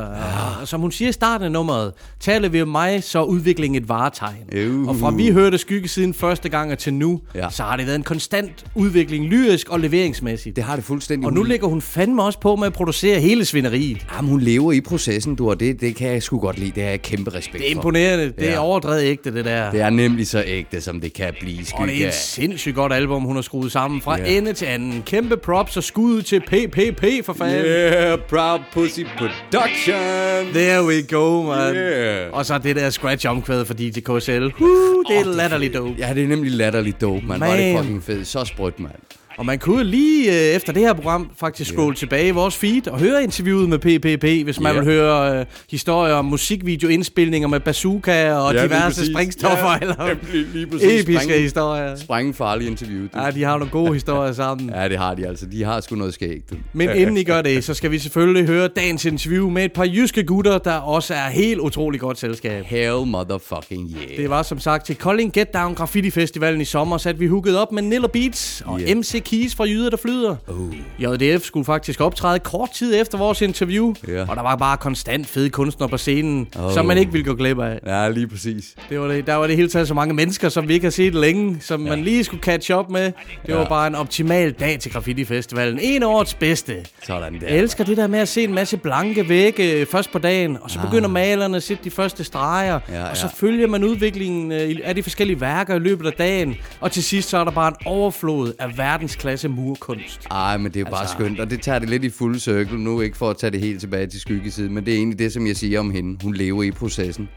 [0.60, 0.66] Ja.
[0.66, 3.90] Som hun siger i starten af nummeret, taler vi om mig, så er udviklingen et
[3.90, 4.72] varetegn.
[4.82, 4.88] Uh.
[4.90, 7.44] Og fra vi hørte Skyggesiden første gang og til nu, Ja.
[7.44, 7.50] ja.
[7.50, 10.56] så har det været en konstant udvikling, lyrisk og leveringsmæssigt.
[10.56, 11.26] Det har det fuldstændig.
[11.28, 14.06] Og nu ligger hun fandme også på med at producere hele svineriet.
[14.16, 16.72] Jamen, hun lever i processen, du, og det, det kan jeg sgu godt lide.
[16.76, 17.80] Det har jeg kæmpe respekt Det er for.
[17.80, 18.26] imponerende.
[18.26, 18.52] Det Ja.
[18.52, 19.72] er overdrevet ægte, det der.
[19.72, 21.66] Det er nemlig så ægte, som det kan blive.
[21.66, 21.82] Skygge.
[21.84, 24.38] Og det er et sindssygt godt album, hun har skruet sammen fra Ja.
[24.38, 25.04] ende til anden.
[25.06, 27.66] Kæmpe props og skud til PPP for fanden.
[27.66, 30.54] Yeah, Proud Pussy Production.
[30.54, 31.76] There we go, man.
[31.76, 32.34] Yeah.
[32.34, 34.44] Og så det der scratch omkvæd for DJ KSL.
[34.44, 35.96] Uh, det er Åh, latterligt dope.
[35.98, 37.40] Ja, det er nemlig latterligt dope, man.
[37.40, 37.84] Var det Man.
[37.84, 38.28] fucking fedt.
[38.28, 38.94] Så sprødt, mand.
[39.38, 42.88] Og man kunne lige øh, efter det her program faktisk scrolle tilbage i vores feed
[42.88, 44.80] og høre interviewet med PPP, hvis man Ja.
[44.80, 49.08] vil høre øh, historier om musikvideoindspilninger med bazooka og Ja, diverse præcis.
[49.14, 51.02] sprængstoffer Ja, eller lige- lige præcis.
[51.02, 51.96] episke Spræng- historier.
[51.96, 53.08] Sprængfarlig interview.
[53.16, 54.70] Ja, de har nogle gode historier sammen.
[54.76, 55.46] Ja, det har de altså.
[55.46, 56.54] De har sgu noget skægt.
[56.74, 59.86] Men inden I gør det, så skal vi selvfølgelig høre dagens interview med et par
[59.86, 62.66] jyske gutter, der også er helt utrolig godt selskab.
[62.66, 64.18] Hell motherfucking yeah.
[64.18, 67.28] Det var som sagt til Kolding Get Down Graffiti Festivalen i sommer, så at vi
[67.28, 68.98] hookede op med Niller Beats og Yeah.
[68.98, 70.36] MC Keys fra Jyder, der flyder.
[70.48, 70.74] Uh.
[71.00, 74.22] JDF skulle faktisk optræde kort tid efter vores interview, Ja.
[74.30, 76.74] og der var bare konstant fede kunstnere på scenen, Oh.
[76.74, 77.80] som man ikke ville gå glip af.
[77.86, 78.76] Ja, lige præcis.
[78.90, 80.92] Det var det, der var det hele taget så mange mennesker, som vi ikke har
[80.92, 83.04] set længe, som man lige skulle catch up med.
[83.06, 83.14] Det
[83.48, 83.56] Ja.
[83.56, 85.80] var bare en optimal dag til Graffiti Festivalen.
[85.82, 86.76] En årets bedste.
[87.04, 87.48] Sådan der.
[87.48, 90.58] Jeg elsker det der med at se en masse blanke vægge øh, først på dagen,
[90.62, 92.82] og så begynder malerne at sætte de første streger, Ah.
[92.94, 93.48] Ja, og så ja.
[93.48, 97.30] følger man udviklingen øh, af de forskellige værker i løbet af dagen, og til sidst
[97.30, 98.78] så er der bare en overflod af
[99.16, 100.28] verdensklasse murkunst.
[100.32, 102.40] Ej, men det er jo bare Altså- skønt, og det tager det lidt i fuld
[102.40, 105.20] cirkel nu, ikke for at tage det helt tilbage til skyggesiden, men det er egentlig
[105.20, 106.24] det, som jeg siger om hende.
[106.24, 107.30] Hun lever i processen.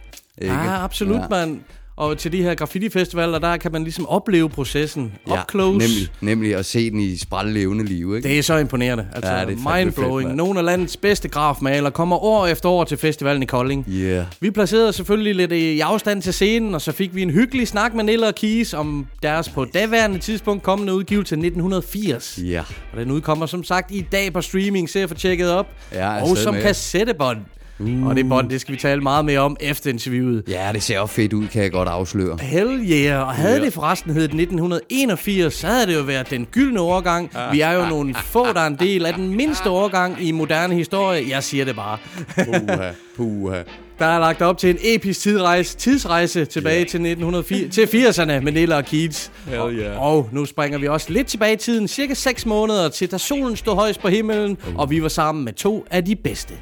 [0.43, 0.55] Ikke?
[0.55, 1.29] Ja, absolut, ja.
[1.31, 1.61] mand.
[1.99, 5.79] Og til de her graffiti-festivaler, der kan man ligesom opleve processen up close.
[5.79, 8.29] Nemlig, nemlig at se den i sprællevende liv, ikke?
[8.29, 9.07] Det er så imponerende.
[9.15, 10.29] Altså, Ja, ja, det er mindblowing.
[10.29, 10.37] fedt.
[10.37, 13.87] Nogle af landets bedste grafmaler kommer år efter år til festivalen i Kolding.
[13.91, 14.25] Yeah.
[14.41, 17.95] Vi placerede selvfølgelig lidt i afstand til scenen, og så fik vi en hyggelig snak
[17.95, 22.39] med Nilla og Keys om deres på daværende tidspunkt kommende udgivelse 1980.
[22.45, 22.63] Ja.
[22.93, 25.67] Og den udkommer som sagt i dag på streaming, så jeg får tjekket op.
[25.93, 26.63] Ja, og som med.
[26.63, 27.39] kassettebånd.
[27.81, 28.07] Uh.
[28.07, 30.43] Og det bånd, det skal vi tale meget mere om efter interviewet.
[30.49, 32.39] Ja, det ser også fedt ud, kan jeg godt afsløre.
[32.41, 33.27] Hell yeah.
[33.29, 33.65] Og havde Ja.
[33.65, 37.31] det forresten heddet 1981, så havde det jo været den gyldne årgang.
[37.53, 40.75] Vi er jo nogle få, der er en del af den mindste årgang i moderne
[40.75, 41.25] historie.
[41.29, 41.99] Jeg siger det bare.
[42.45, 43.63] Puha, puha.
[43.99, 46.87] Der er lagt op til en episk tidsrejse, tidsrejse tilbage yeah.
[46.89, 49.33] til, 1980, til 80'erne med Nilla og Keats.
[49.47, 50.03] Hell yeah.
[50.03, 53.19] Og, og nu springer vi også lidt tilbage i tiden, cirka 6 måneder, til da
[53.19, 54.77] solen stod højst på himlen, Uh.
[54.79, 56.55] og vi var sammen med to af de bedste.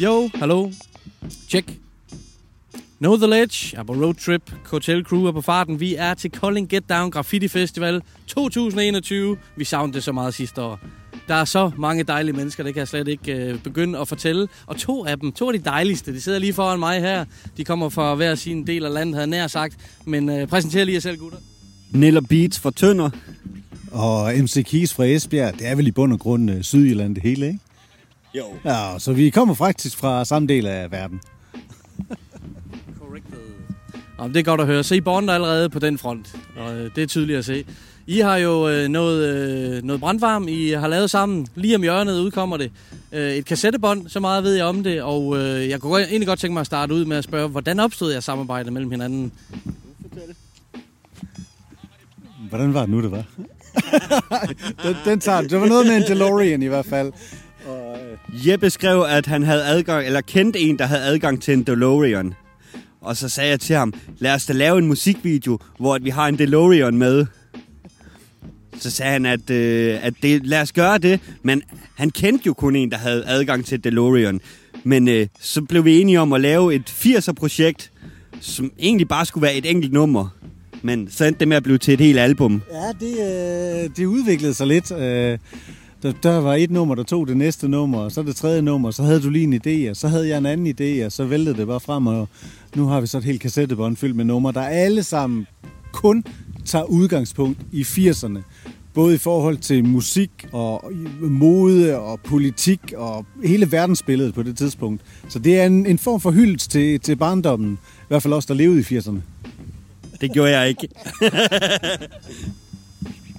[0.00, 0.70] Jo, hallo.
[1.48, 1.78] Check.
[2.98, 4.52] Know the Ledge er på roadtrip.
[4.70, 5.80] Hotel Crew er på farten.
[5.80, 9.36] Vi er til Kolding Get Down Graffiti Festival 2021.
[9.56, 10.80] Vi savnede det så meget sidste år.
[11.28, 14.48] Der er så mange dejlige mennesker, det kan jeg slet ikke øh, begynde at fortælle.
[14.66, 17.24] Og to af dem, to af de dejligste, de sidder lige foran mig her.
[17.56, 19.76] De kommer fra hver sin del af landet, havde nær sagt.
[20.04, 21.38] Men øh, præsenter lige jer selv, gutter.
[21.90, 23.10] Niller Beats fra Tønder.
[23.92, 27.22] Og MC Keys fra Esbjerg, det er vel i bund og grund øh, Sydjylland det
[27.22, 27.58] hele, ikke?
[28.34, 28.44] Jo.
[28.64, 31.20] Ja, så vi kommer faktisk fra samme del af verden.
[34.18, 34.84] Nå, men det er godt at høre.
[34.84, 37.64] Så I bonder allerede på den front, og øh, det er tydeligt at se.
[38.06, 39.28] I har jo øh, noget,
[39.76, 41.46] øh, noget brandvarm, I har lavet sammen.
[41.54, 42.70] Lige om hjørnet udkommer det.
[43.12, 46.38] Øh, et kassettebånd, så meget ved jeg om det, og øh, jeg kunne egentlig godt
[46.38, 49.32] tænke mig at starte ud med at spørge, hvordan opstod jeres samarbejde mellem hinanden?
[52.48, 53.24] Hvordan var det nu, det var?
[54.84, 57.12] den, den tager Det var noget med en DeLorean i hvert fald.
[58.32, 62.34] Jeppe skrev, at han havde adgang, eller kendte en, der havde adgang til en DeLorean.
[63.00, 66.10] Og så sagde jeg til ham, lad os da lave en musikvideo, hvor at vi
[66.10, 67.26] har en DeLorean med.
[68.78, 71.20] Så sagde han, at, øh, at det, lad os gøre det.
[71.42, 71.62] Men
[71.94, 74.40] han kendte jo kun en, der havde adgang til DeLorean.
[74.84, 77.90] Men øh, så blev vi enige om at lave et 80'er-projekt,
[78.40, 80.28] som egentlig bare skulle være et enkelt nummer.
[80.82, 82.62] Men så endte det med at blive til et helt album.
[82.72, 83.12] Ja, det,
[83.84, 84.92] øh, det udviklede sig lidt.
[84.92, 85.38] Øh,
[86.04, 88.90] der, der var et nummer, der tog det næste nummer, og så det tredje nummer,
[88.90, 91.24] så havde du lige en idé, og så havde jeg en anden idé, og så
[91.24, 92.28] væltede det bare frem, og
[92.74, 95.46] nu har vi så et helt kassettebånd fyldt med numre, der alle sammen
[95.92, 96.24] kun
[96.64, 98.38] tager udgangspunkt i 80'erne.
[98.94, 105.02] Både i forhold til musik og mode og politik og hele verdensbilledet på det tidspunkt.
[105.28, 107.78] Så det er en, en form for hyldest til, til barndommen.
[107.82, 109.18] I hvert fald os, der levede i 80'erne.
[110.20, 110.88] Det gjorde jeg ikke.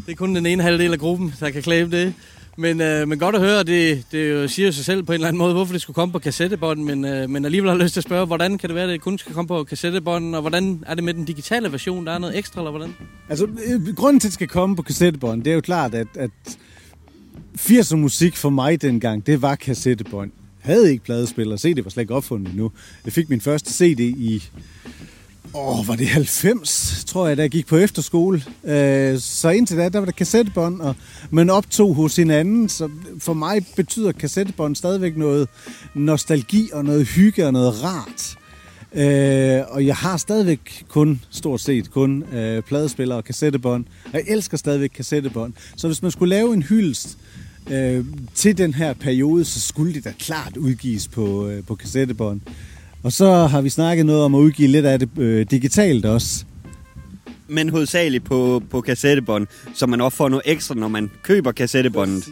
[0.06, 2.14] Det er kun den ene halvdel af gruppen, der kan claim det.
[2.58, 5.28] Men, øh, men godt at høre, det, det jo siger sig selv på en eller
[5.28, 7.94] anden måde, hvorfor det skulle komme på kassettebånd, men, øh, men alligevel har jeg lyst
[7.94, 10.42] til at spørge, hvordan kan det være, at det kun skal komme på kassettebånd, og
[10.42, 12.06] hvordan er det med den digitale version?
[12.06, 12.96] Der er noget ekstra, eller hvordan?
[13.30, 16.08] Altså, øh, grunden til, at det skal komme på kassettebånd, det er jo klart, at,
[16.16, 16.32] at
[17.60, 20.32] 80'er musik for mig dengang, det var kassettebånd.
[20.66, 22.72] Jeg havde ikke pladespiller, CD var slet ikke opfundet endnu.
[23.06, 24.44] Jeg fik min første CD i,
[25.56, 28.44] åh, var det 90, tror jeg, da jeg gik på efterskole.
[28.64, 30.96] Øh, så indtil da, der var der kassettebånd, og
[31.32, 32.70] man optog hos hinanden.
[32.70, 32.90] Så
[33.20, 35.50] for mig betyder kassettebånd stadigvæk noget
[35.94, 38.36] nostalgi og noget hygge og noget rart.
[38.94, 43.86] Øh, og jeg har stadigvæk kun, stort set kun, øh, pladespillere og kassettebånd.
[44.14, 45.54] Jeg elsker stadigvæk kassettebånd.
[45.76, 47.18] Så hvis man skulle lave en hyldest
[47.72, 52.42] øh, til den her periode, så skulle det da klart udgives på, øh, på kassettebånd.
[53.06, 56.46] Og så har vi snakket noget om at udgive lidt af det øh, digitalt også.
[57.48, 62.26] Men hovedsageligt på, på kassettebånd, så man også får noget ekstra, når man køber kassettebåndet.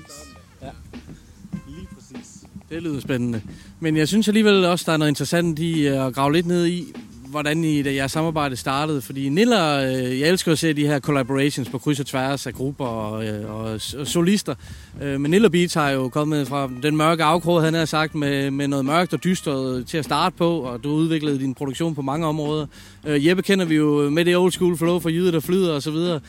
[2.70, 3.42] Det lyder spændende.
[3.80, 6.94] Men jeg synes alligevel også, der er noget interessant i at grave lidt ned i,
[7.34, 9.02] hvordan I, da jeres samarbejde startede.
[9.02, 12.54] Fordi Niller, øh, jeg elsker at se de her collaborations på kryds og tværs af
[12.54, 14.56] grupper og, øh, og, og solister.
[15.02, 18.52] Øh, men Niller Beats har jo kommet fra den mørke afkrog, han har sagt, med,
[18.52, 21.96] med noget mørkt og dystert øh, til at starte på, og du udviklede din produktion
[21.96, 22.66] på mange områder.
[23.06, 26.20] Øh, Jeppe kender vi jo med det old school flow for jyde, der flyder osv.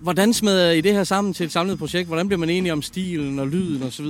[0.00, 2.06] Hvordan smed I det her sammen til et samlet projekt?
[2.06, 4.06] Hvordan bliver man enig om stilen og lyden osv.?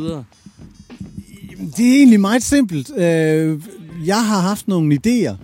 [1.76, 2.90] Det er egentlig meget simpelt.
[2.96, 3.61] Øh,
[4.07, 5.35] jeg har haft nogle idéer,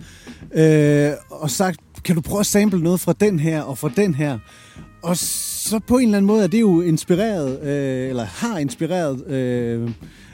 [0.53, 4.13] øh, og sagt, kan du prøve at sample noget fra den her og fra den
[4.13, 4.39] her?
[5.01, 9.27] Og så på en eller anden måde er det jo inspireret, øh, eller har inspireret
[9.27, 9.91] øh,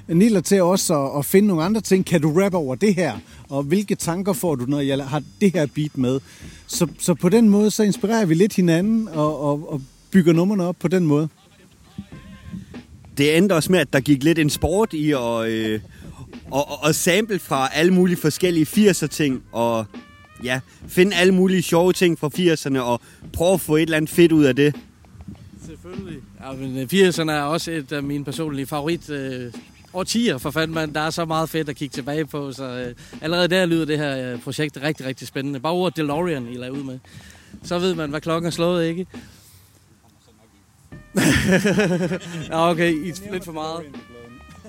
[0.07, 2.05] Nilla til også at, at finde nogle andre ting.
[2.05, 3.17] Kan du rappe over det her?
[3.49, 6.19] Og hvilke tanker får du, når jeg har det her beat med?
[6.67, 10.65] Så, så på den måde, så inspirerer vi lidt hinanden og, og, og bygger numrene
[10.65, 11.29] op på den måde.
[13.17, 15.79] Det endte også med, at der gik lidt en sport i at, øh,
[16.51, 19.85] og, og, og sample fra alle mulige forskellige 80'er ting, og
[20.43, 23.01] ja, finde alle mulige sjove ting fra 80'erne, og
[23.33, 24.75] prøve at få et eller andet fedt ud af det.
[25.65, 26.19] Selvfølgelig.
[26.45, 29.53] Ja, men øh, 80'erne er også et af mine personlige favorit øh,
[29.93, 30.93] årtier for fanden, man.
[30.93, 33.97] Der er så meget fedt at kigge tilbage på, så øh, allerede der lyder det
[33.97, 35.59] her øh, projekt rigtig, rigtig spændende.
[35.59, 36.99] Bare ordet DeLorean, I lavede ud med.
[37.63, 39.07] Så ved man, hvad klokken er slået, ikke?
[42.49, 43.85] ja, okay, I lidt for meget.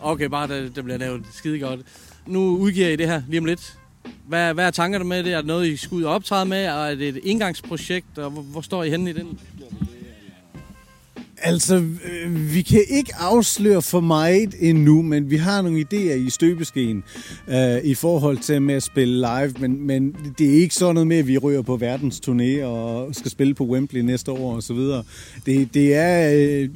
[0.02, 1.80] Okay, bare det, det bliver lavet skide godt.
[2.26, 3.78] Nu udgiver I det her lige om lidt.
[4.26, 5.32] Hvad, hvad er tankerne med det?
[5.32, 6.68] Er det noget, I skal ud og optræde med?
[6.68, 8.18] Og er det et indgangsprojekt?
[8.18, 9.38] Og hvor, hvor står I henne i den?
[11.44, 16.30] Altså, øh, vi kan ikke afsløre for meget endnu, men vi har nogle idéer i
[16.30, 17.04] støbeskeen
[17.48, 21.06] øh, i forhold til med at spille live, men, men det er ikke sådan noget
[21.06, 24.62] med, at vi ryger på verdens turné og skal spille på Wembley næste år og
[24.62, 25.02] så videre.
[25.46, 26.68] Det, det er øh,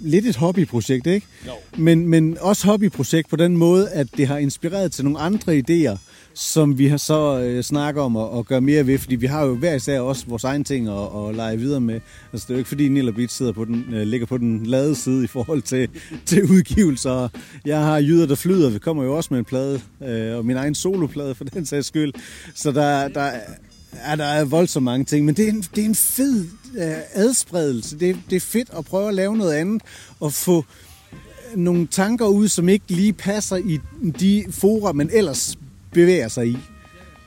[0.00, 1.26] lidt et hobbyprojekt, ikke?
[1.46, 1.52] Jo.
[1.76, 5.96] Men, men også hobbyprojekt på den måde, at det har inspireret til nogle andre idéer,
[6.34, 9.44] som vi har så øh, snakker om at, at gøre mere ved, fordi vi har
[9.44, 12.00] jo hver især også vores egne ting at, at lege videre med.
[12.32, 14.66] Altså det er jo ikke fordi Nilla Beat sidder på den, øh, ligger på den
[14.66, 15.88] lade side i forhold til,
[16.26, 17.28] til udgivelser.
[17.64, 20.56] Jeg har Jyder, der flyder, vi kommer jo også med en plade, øh, og min
[20.56, 22.12] egen soloplade for den sags skyld.
[22.54, 23.30] Så der, der,
[23.92, 26.46] er, der er voldsomt mange ting, men det er en, det er en fed
[26.78, 27.98] øh, adspredelse.
[27.98, 29.82] Det, det er fedt at prøve at lave noget andet,
[30.20, 30.64] og få
[31.12, 33.80] øh, nogle tanker ud, som ikke lige passer i
[34.20, 35.58] de fora, man ellers
[35.92, 36.58] bevæger sig i.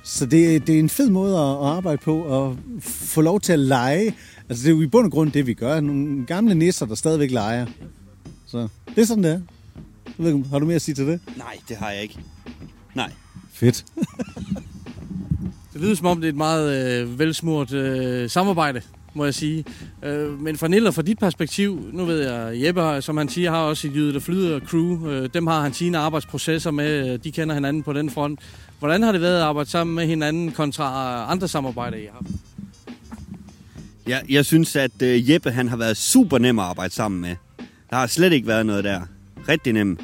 [0.03, 3.53] Så det, det er en fed måde at, at arbejde på, og få lov til
[3.53, 4.15] at lege.
[4.49, 5.79] Altså det er jo i bund og grund det, vi gør.
[5.79, 7.65] Nogle gamle nisser, der stadigvæk leger.
[8.47, 9.41] Så det er sådan, det er.
[10.05, 11.19] Jeg ved, ikke, har du mere at sige til det?
[11.37, 12.19] Nej, det har jeg ikke.
[12.95, 13.11] Nej.
[13.53, 13.85] Fedt.
[15.73, 18.81] Det lyder som om, det er et meget øh, velsmurt øh, samarbejde,
[19.13, 19.65] må jeg sige.
[20.03, 23.61] Øh, men fra Nilla, fra dit perspektiv, nu ved jeg, Jeppe, som han siger, har
[23.61, 25.09] også et Jyde, der flyder crew.
[25.09, 27.17] Øh, dem har han sine arbejdsprocesser med.
[27.17, 28.39] De kender hinanden på den front.
[28.79, 32.35] Hvordan har det været at arbejde sammen med hinanden kontra andre samarbejder, I har haft?
[34.07, 37.35] Jeg, jeg synes, at øh, Jeppe han har været super nem at arbejde sammen med.
[37.89, 39.01] Der har slet ikke været noget der.
[39.49, 39.99] Rigtig nem.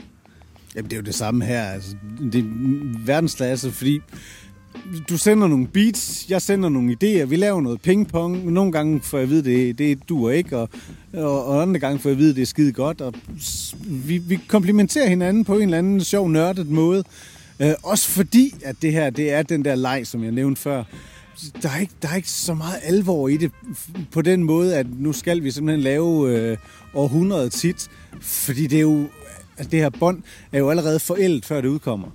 [0.75, 1.63] Jamen, det er jo det samme her.
[1.63, 1.95] Altså,
[2.31, 2.49] det er
[3.05, 3.99] verdensklasse, fordi
[5.09, 8.51] du sender nogle beats, jeg sender nogle idéer, vi laver noget pingpong.
[8.51, 10.69] Nogle gange får jeg at vide, det, det duer ikke, og,
[11.13, 13.01] og, og andre gange får jeg at vide, det er skide godt.
[13.01, 13.13] Og
[13.85, 17.03] vi, vi komplementerer hinanden på en eller anden sjov, nørdet måde.
[17.59, 20.83] Øh, også fordi, at det her, det er den der leg, som jeg nævnte før.
[21.61, 23.51] Der er, ikke, der er ikke så meget alvor i det
[24.11, 26.57] på den måde, at nu skal vi simpelthen lave øh,
[26.93, 27.89] århundredet tit.
[28.21, 29.07] Fordi det er jo,
[29.57, 32.07] at det her bånd er jo allerede forældet, før det udkommer.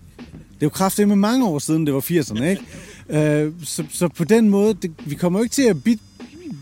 [0.55, 2.63] Det er jo kraftigt med mange år siden, det var 80'erne, ikke?
[3.11, 5.97] Øh, så, så på den måde, det, vi kommer jo ikke til at bid,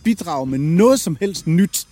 [0.04, 1.86] bidrage med noget som helst nyt.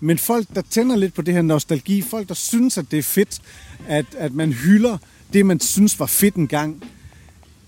[0.00, 3.02] Men folk, der tænder lidt på det her nostalgi, folk, der synes, at det er
[3.02, 3.40] fedt,
[3.88, 4.98] at, at man hylder
[5.32, 6.82] det, man synes var fedt engang,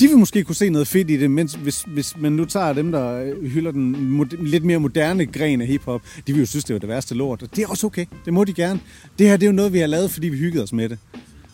[0.00, 2.72] de vil måske kunne se noget fedt i det, mens hvis, hvis man nu tager
[2.72, 6.46] dem, der øh, hylder den mod, lidt mere moderne gren af hiphop, de vil jo
[6.46, 7.42] synes, det var det værste lort.
[7.42, 8.06] Og det er også okay.
[8.24, 8.80] Det må de gerne.
[9.18, 10.98] Det her det er jo noget, vi har lavet, fordi vi hyggede os med det.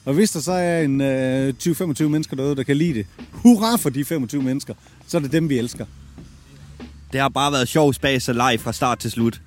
[0.05, 3.77] Og hvis der så er en øh, 20-25 mennesker derude, der kan lide det, hurra
[3.77, 4.75] for de 25 mennesker,
[5.07, 5.87] så er det dem, vi elsker.
[7.13, 9.41] Det har bare været sjov spas og leg fra start til slut.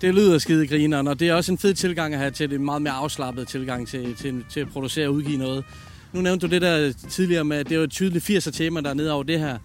[0.00, 2.58] Det lyder skide grineren, og det er også en fed tilgang at have til det,
[2.58, 5.64] en meget mere afslappet tilgang til, til, til at producere og udgive noget.
[6.12, 8.80] Nu nævnte du det der tidligere med, at det er jo et tydeligt 80'er tema,
[8.80, 9.58] der er nede over det her.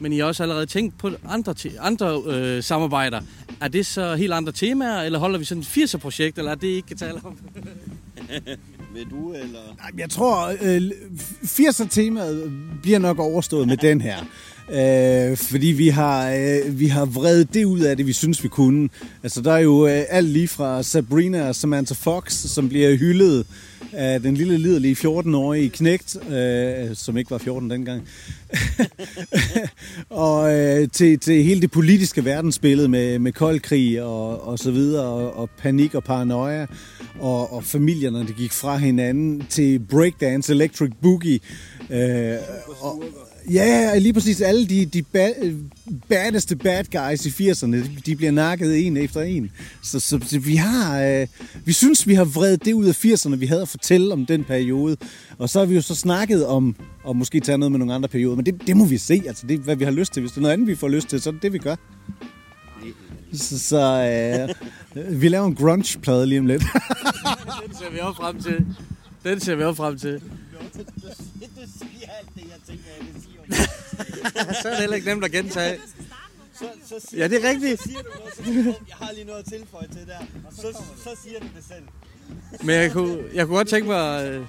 [0.00, 3.20] Men I har også allerede tænkt på andre, andre øh, samarbejder.
[3.60, 6.54] Er det så helt andre temaer, eller holder vi sådan et 80'er projekt, eller er
[6.54, 7.38] det ikke kan tale om?
[8.94, 9.58] Vil du, eller?
[9.98, 10.90] Jeg tror, øh,
[11.44, 14.16] 80'er-temaet bliver nok overstået med den her.
[14.70, 18.48] Øh, fordi vi har, øh, vi har vredet det ud af det, vi synes, vi
[18.48, 18.88] kunne.
[19.22, 23.46] Altså, der er jo øh, alt lige fra Sabrina og Samantha Fox, som bliver hyldet
[23.92, 28.08] af den lille liderlige 14-årige knægt, øh, som ikke var 14 dengang.
[30.10, 35.04] og øh, til, til hele det politiske verdensbillede med, med koldkrig og, og så videre,
[35.04, 36.66] og, og panik og paranoia,
[37.20, 41.40] og, og familierne, der gik fra hinanden, til breakdance, electric boogie,
[41.90, 42.36] øh,
[42.80, 43.02] og,
[43.52, 44.40] Ja, lige præcis.
[44.40, 45.52] Alle de, de ba-
[46.08, 49.50] baddeste bad guys i 80'erne, de, de bliver nakket en efter en.
[49.82, 51.26] Så, så, så vi har, øh,
[51.64, 54.44] vi synes, vi har vredet det ud af 80'erne, vi havde at fortælle om den
[54.44, 54.96] periode.
[55.38, 58.08] Og så har vi jo så snakket om, og måske tage noget med nogle andre
[58.08, 59.22] perioder, men det, det må vi se.
[59.26, 60.20] Altså, det er, hvad vi har lyst til.
[60.20, 61.76] Hvis det er noget andet, vi får lyst til, så er det det, vi gør.
[63.38, 63.78] Så, så
[64.96, 66.62] øh, vi laver en grunge-plade lige om lidt.
[67.66, 68.66] Den ser vi også frem til.
[69.24, 70.22] Den ser vi også frem til.
[74.62, 75.78] så er det heller ikke nemt at gentage.
[76.58, 77.82] Så, så Ja, det er rigtigt.
[77.82, 80.18] Så siger du noget, så siger du, jeg har lige noget at tilføje til der.
[80.56, 81.84] Så, så siger du det selv.
[82.66, 84.40] Men jeg kunne, jeg kunne godt tænke mig...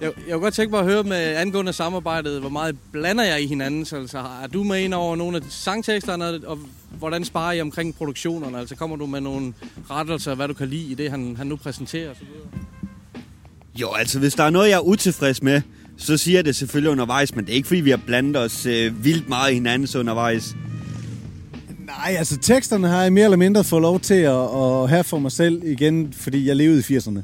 [0.00, 3.42] Jeg, jeg kunne godt tænke mig at høre med angående samarbejdet, hvor meget blander jeg
[3.42, 3.84] i hinanden?
[3.84, 6.58] Så, altså, er du med ind over nogle af sangteksterne, og
[6.98, 8.58] hvordan sparer I omkring produktionerne?
[8.58, 9.52] Altså kommer du med nogle
[9.90, 12.10] rettelser, hvad du kan lide i det, han, han nu præsenterer?
[12.10, 12.66] Og så videre?
[13.74, 15.62] Jo, altså hvis der er noget, jeg er utilfreds med,
[15.96, 18.66] så siger jeg det selvfølgelig undervejs, men det er ikke fordi, vi har blandet os
[18.66, 20.56] øh, vildt meget i hinanden så undervejs.
[21.86, 25.18] Nej, altså teksterne har jeg mere eller mindre fået lov til at, at have for
[25.18, 27.20] mig selv igen, fordi jeg levede i 80'erne.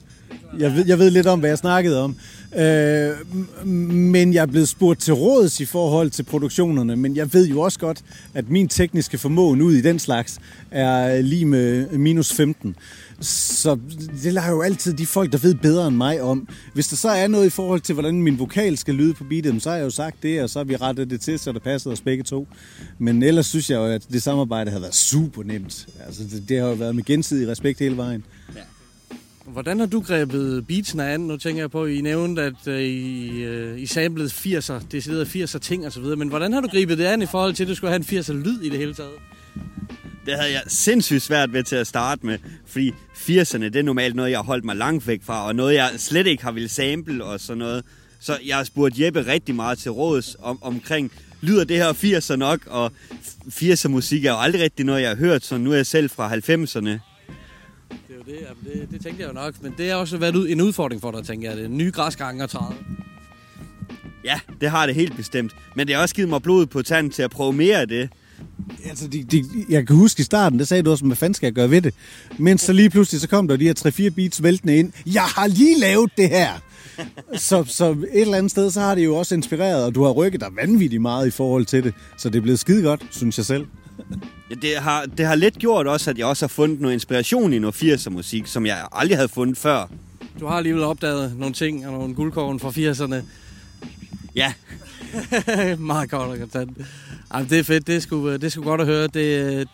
[0.59, 2.17] Jeg ved, jeg ved lidt om, hvad jeg snakkede om.
[2.57, 3.11] Øh,
[3.67, 7.61] men jeg er blevet spurgt til råds i forhold til produktionerne, men jeg ved jo
[7.61, 8.03] også godt,
[8.35, 10.39] at min tekniske formåen ud i den slags
[10.71, 12.77] er lige med minus 15.
[13.21, 13.79] Så
[14.23, 16.49] det lader jo altid de folk, der ved bedre end mig om.
[16.75, 19.63] Hvis der så er noget i forhold til, hvordan min vokal skal lyde på beatet,
[19.63, 21.63] så har jeg jo sagt det, og så har vi rettet det til, så det
[21.63, 22.49] passede os begge to.
[22.99, 25.87] Men ellers synes jeg jo, at det samarbejde har været super nemt.
[26.07, 28.25] Altså, det, det har jo været med gensidig respekt hele vejen.
[28.57, 28.61] Ja.
[29.47, 31.21] Hvordan har du grebet beatsene an?
[31.21, 35.45] Nu tænker jeg på, at I nævnte, at uh, I, uh, I samlede 80'er, deciderede
[35.45, 36.17] 80'er ting og så videre.
[36.17, 38.19] Men hvordan har du grebet det an i forhold til, at du skulle have en
[38.19, 39.13] 80'er lyd i det hele taget?
[40.27, 44.15] Det havde jeg sindssygt svært ved til at starte med, fordi 80'erne, det er normalt
[44.15, 46.69] noget, jeg har holdt mig langt væk fra, og noget, jeg slet ikke har ville
[46.69, 47.85] sample og sådan noget.
[48.21, 52.37] Så jeg har spurgt Jeppe rigtig meget til råds om, omkring, lyder det her 80'er
[52.37, 52.93] nok, og
[53.49, 56.11] 80'er musik er jo aldrig rigtig noget, jeg har hørt, så nu er jeg selv
[56.11, 57.12] fra 90'erne.
[58.27, 59.55] Det jo det, jamen det, det tænkte jeg jo nok.
[59.63, 61.57] Men det har også været ud- en udfordring for dig, tænker jeg.
[61.57, 62.75] Det er nye græsgange og træde.
[64.25, 65.53] Ja, det har det helt bestemt.
[65.77, 68.09] Men det har også givet mig blod på tanden til at prøve mere af det.
[68.89, 71.47] Altså, de, de, jeg kan huske i starten, der sagde du også, hvad fanden skal
[71.47, 71.95] jeg gøre ved det?
[72.39, 74.93] Men så lige pludselig, så kom der de her 3-4 beats væltende ind.
[75.07, 76.51] Jeg har lige lavet det her!
[77.37, 80.11] så, så et eller andet sted, så har det jo også inspireret, og du har
[80.11, 81.95] rykket dig vanvittigt meget i forhold til det.
[82.19, 83.67] Så det er blevet skide godt, synes jeg selv.
[84.63, 87.59] Det, har, det har lidt gjort også, at jeg også har fundet noget inspiration i
[87.59, 89.89] noget 80'er musik, som jeg aldrig havde fundet før.
[90.41, 93.25] Du har alligevel opdaget nogle ting og nogle guldkorn fra 80'erne.
[94.35, 94.53] Ja.
[95.79, 96.79] Meget godt og kontant.
[97.31, 99.03] Ej, det er fedt, det er, sgu, det er sgu godt at høre.
[99.03, 99.15] Det,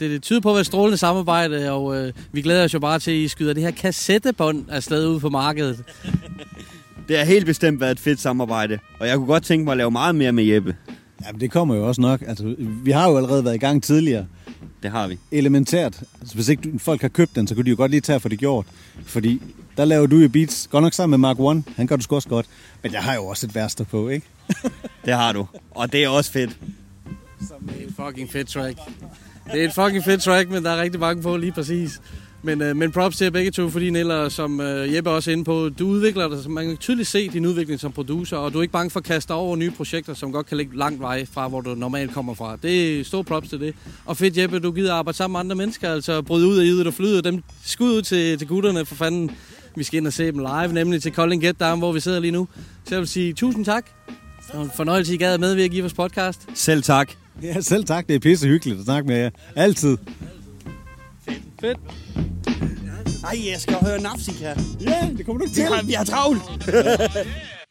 [0.01, 2.99] det, det tyder på at være strålende samarbejde, og øh, vi glæder os jo bare
[2.99, 5.85] til, at I skyder det her kassettebånd afsted ud på markedet.
[7.09, 9.79] Det har helt bestemt været et fedt samarbejde, og jeg kunne godt tænke mig at
[9.79, 10.77] lave meget mere med Jeppe.
[11.27, 12.23] Jamen, det kommer jo også nok.
[12.27, 14.27] Altså, vi har jo allerede været i gang tidligere.
[14.83, 15.19] Det har vi.
[15.31, 16.03] Elementært.
[16.21, 18.21] Altså, hvis ikke du- folk har købt den, så kunne de jo godt lige tage
[18.21, 18.67] få det gjort.
[19.07, 19.43] Fordi
[19.77, 21.65] der laver du jo beats, godt nok sammen med Mark One.
[21.77, 22.47] Han gør du sgu også godt.
[22.83, 24.27] Men jeg har jo også et værster på, ikke?
[25.05, 25.47] Det har du.
[25.71, 26.59] Og det er også fedt.
[27.41, 27.51] Det
[27.83, 28.79] er et fucking fedt track.
[29.53, 32.01] Det er et fucking fedt track, men der er rigtig mange på lige præcis.
[32.43, 35.33] Men, øh, men props til jer begge to, fordi Niller, som øh, Jeppe også er
[35.33, 38.53] inde på, du udvikler dig, så man kan tydeligt se din udvikling som producer, og
[38.53, 41.01] du er ikke bange for at kaste over nye projekter, som godt kan ligge langt
[41.01, 42.57] vej fra, hvor du normalt kommer fra.
[42.63, 43.75] Det er stor props til det.
[44.05, 46.87] Og fedt Jeppe, du gider arbejde sammen med andre mennesker, altså bryde ud af idet
[46.87, 49.31] og flyde, dem skud ud til, til gutterne for fanden.
[49.77, 52.21] Vi skal ind og se dem live, nemlig til Kolding Get Down, hvor vi sidder
[52.21, 52.49] lige nu.
[52.85, 53.87] Så jeg vil sige tusind tak.
[54.47, 56.47] Det var en fornøjelse, I gad at medvirke i vores podcast.
[56.55, 57.13] Selv tak.
[57.43, 58.07] Ja, selv tak.
[58.07, 59.31] Det er pisse hyggeligt at snakke med jer.
[59.57, 59.97] Altid.
[61.61, 61.79] Fedt.
[63.25, 64.55] Ej, jeg skal høre Nafsika.
[64.81, 65.87] Ja, det kommer du ikke til.
[65.87, 66.43] Vi har travlt.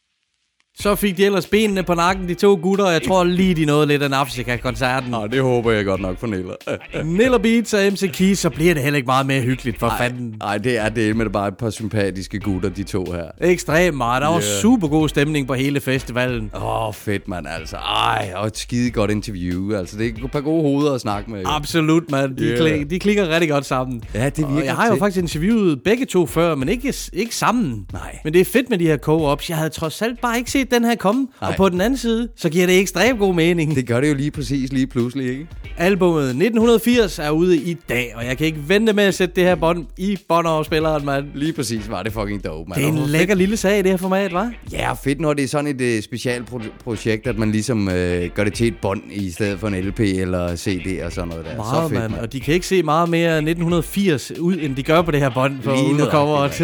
[0.80, 3.66] Så fik de ellers benene på nakken, de to gutter, og jeg tror lige, de
[3.66, 5.12] nåede lidt af Nafsika-koncerten.
[5.12, 6.54] Nå, det håber jeg godt nok for Niller.
[7.18, 10.36] Niller Beats og MC Keys, så bliver det heller ikke meget mere hyggeligt for fanden.
[10.40, 13.26] Nej, det er det med bare et par sympatiske gutter, de to her.
[13.42, 14.22] Ekstremt meget.
[14.22, 16.52] Der var super god stemning på hele festivalen.
[16.56, 17.76] Åh, oh, fedt, mand, altså.
[17.76, 19.74] Ej, og et skide godt interview.
[19.76, 21.42] Altså, det er et par gode hoveder at snakke med.
[21.42, 21.48] jo.
[21.50, 22.38] Absolut, mand.
[22.38, 22.68] De, Yeah.
[22.72, 22.90] yeah.
[22.90, 24.04] de klikker rigtig godt sammen.
[24.14, 27.36] Ja, det Og virker jeg har jo faktisk interviewet begge to før, men ikke, ikke
[27.36, 27.86] sammen.
[27.94, 28.20] Nej.
[28.24, 29.50] Men det er fedt med de her co-ops.
[29.50, 31.28] Jeg havde trods alt bare ikke set den her komme.
[31.42, 31.50] Nej.
[31.50, 33.76] Og på den anden side, så giver det ekstremt god mening.
[33.76, 35.48] Det gør det jo lige præcis lige pludselig, ikke?
[35.78, 39.44] Albummet 1980 er ude i dag, og jeg kan ikke vente med at sætte det
[39.44, 41.26] her bånd i båndafspilleren, mand.
[41.36, 42.82] Lige præcis var det fucking dope, mand.
[42.82, 44.52] Det er en lækker lille sag, det her format, var?
[44.72, 47.94] Ja, fedt, når det er sådan et uh, specielt pro- projekt, at man ligesom uh,
[47.94, 51.46] gør det til et bånd i stedet for en LP eller CD og sådan noget
[51.46, 51.56] der.
[51.56, 52.22] Meget, så fedt, mand.
[52.22, 55.30] Og de kan ikke se meget mere 1980 ud, end de gør på det her
[55.30, 56.62] bånd på Lige coveret.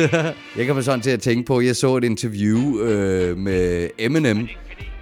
[0.57, 4.47] Jeg kan få sådan til at tænke på, jeg så et interview øh, med Eminem,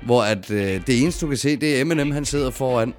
[0.05, 2.93] hvor at, øh, det eneste, du kan se, det er Eminem, han sidder foran.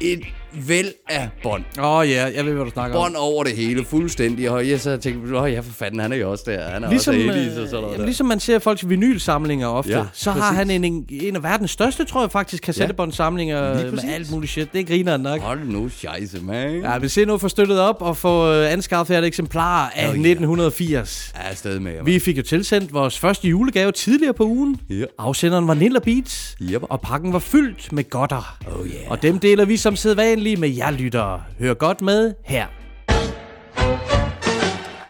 [0.00, 0.20] Et
[0.68, 1.64] væld af bånd.
[1.78, 3.02] Åh oh, ja, jeg ved, hvad du snakker om.
[3.04, 4.50] Bånd over det hele, fuldstændig.
[4.50, 6.68] Og jeg så tænkte, åh ja, for fanden, han er jo også der.
[6.68, 9.90] Han er Ligesom, også øh, 80's og sådan noget ligesom man ser folks vinylsamlinger ofte,
[9.92, 10.56] Ja, ja, så har præcis.
[10.58, 14.10] han en, en, en af verdens største, tror jeg faktisk, kassettebåndsamlinger Lige med præcis.
[14.14, 14.72] alt muligt shit.
[14.72, 15.40] Det griner han nok.
[15.40, 16.80] Hold nu, scheisse, man.
[16.80, 20.08] Ja, men se nu få støttet op og få øh, anskaffet et eksemplar af yeah.
[20.08, 21.32] 1980.
[21.34, 24.80] Jeg er afsted med, Vi fik jo tilsendt vores første julegave tidligere på ugen.
[24.90, 25.04] Ja.
[25.18, 26.82] Afsenderen var Nilla Beats, Yep.
[26.82, 28.56] og pakken var fyldt med godter.
[28.80, 28.96] Oh yeah.
[29.10, 29.96] Og dem deler vi som
[30.48, 31.42] selvfølgelig med jer lyttere.
[31.58, 32.66] Hør godt med her.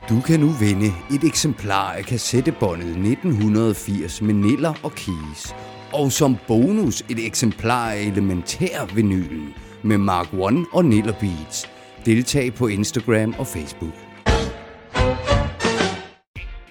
[0.09, 5.55] Du kan nu vinde et eksemplar af kassettebåndet 1980 med Niller og Keys.
[5.93, 11.67] Og som bonus et eksemplar af elementær-vinylen med Mark One og Niller Beats.
[12.07, 14.08] Deltag på Instagram og Facebook.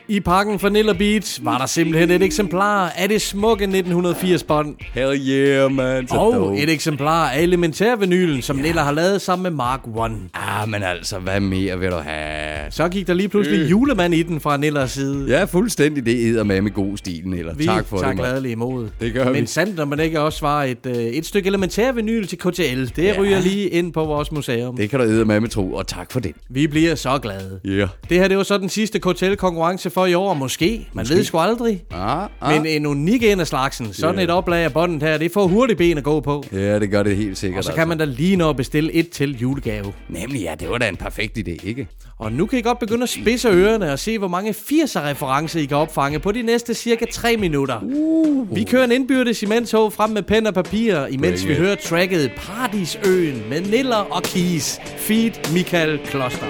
[0.09, 4.75] I pakken for Nilla Beats var der simpelthen et eksemplar af det smukke 1980-bånd.
[4.93, 6.07] Hell yeah, man.
[6.07, 6.57] Så Og dope.
[6.57, 10.15] et eksemplar af elementærvinylen, som Nilla har lavet sammen med Mark One.
[10.33, 12.71] Ah, men altså, hvad mere vil du have?
[12.71, 13.71] Så gik der lige pludselig Øh.
[13.71, 15.25] julemand i den fra Nillas side.
[15.29, 16.05] Ja, fuldstændig.
[16.05, 18.89] Det æder med med god stil, eller Vi tak for tager det, gladeligt imod.
[19.01, 19.45] Det gør Men vi.
[19.47, 22.85] sandt, når man ikke også var et, øh, et stykke elementærvinyl til KTL.
[22.95, 23.13] Det Ja.
[23.19, 24.77] ryger lige ind på vores museum.
[24.77, 26.31] Det kan du æde med med tro, og tak for det.
[26.49, 27.59] Vi bliver så glade.
[27.65, 27.87] Yeah.
[28.09, 30.87] Det her, det var så den sidste KTL-konkurrence for i år, måske.
[30.93, 31.15] Man Måske.
[31.15, 31.83] ved sgu aldrig.
[31.91, 32.53] Ah, ah.
[32.53, 33.93] Men en unik en af slagsen.
[33.93, 34.23] Sådan Ja.
[34.23, 36.43] et oplag af båndet her, det får hurtigt ben at gå på.
[36.51, 37.57] Ja, det gør det helt sikkert.
[37.57, 39.93] Og så kan man da lige nå at bestille et til julegave.
[40.09, 41.87] Nemlig, ja, det var da en perfekt idé, ikke?
[42.19, 45.65] Og nu kan I godt begynde at spidse ørerne og se, hvor mange 80'er-referencer I
[45.65, 47.79] kan opfange på de næste cirka 3 minutter.
[47.83, 48.55] Uh.
[48.55, 51.59] Vi kører en indbyrdes imens frem med pen og papir, imens Bring vi it.
[51.59, 54.79] hører tracket Paradisøen med Niller og Keys.
[54.97, 56.45] Feed Michael Kloster.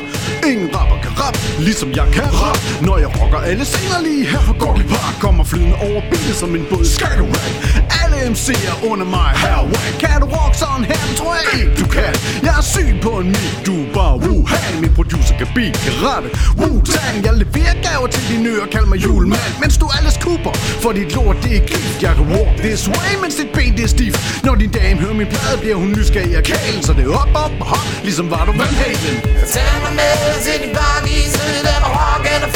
[0.52, 4.40] Ingen rapper kan rap, ligesom jeg kan rap Når jeg rocker alle scener lige her
[4.40, 6.86] fra Gorky Park Kommer flydende over bilen som en båd.
[6.86, 9.94] I Alle MC'er under mig her whack?
[10.00, 12.14] Kan du rock sådan her, det tror jeg ikke du kan.
[12.48, 14.74] Jeg er syg på en mic, du er bare Wuhan.
[14.84, 16.28] Min producer kan beat, karate,
[16.62, 20.92] Wu-Tang Jeg leverer gaver til dine ører, kald mig julemand Mens du alles Cooper, for
[20.92, 22.04] dit lort det er gift.
[22.06, 24.20] Jeg kan walk this way, mens dit ben det er stift.
[24.46, 27.32] Når din dame hører min plade, bliver hun nysgerrig af kalen Så det er op,
[27.46, 29.16] op hop, ligesom var du Van Halen.
[29.54, 30.16] Tag mig med
[30.46, 32.52] til din bakkise, der var rocken og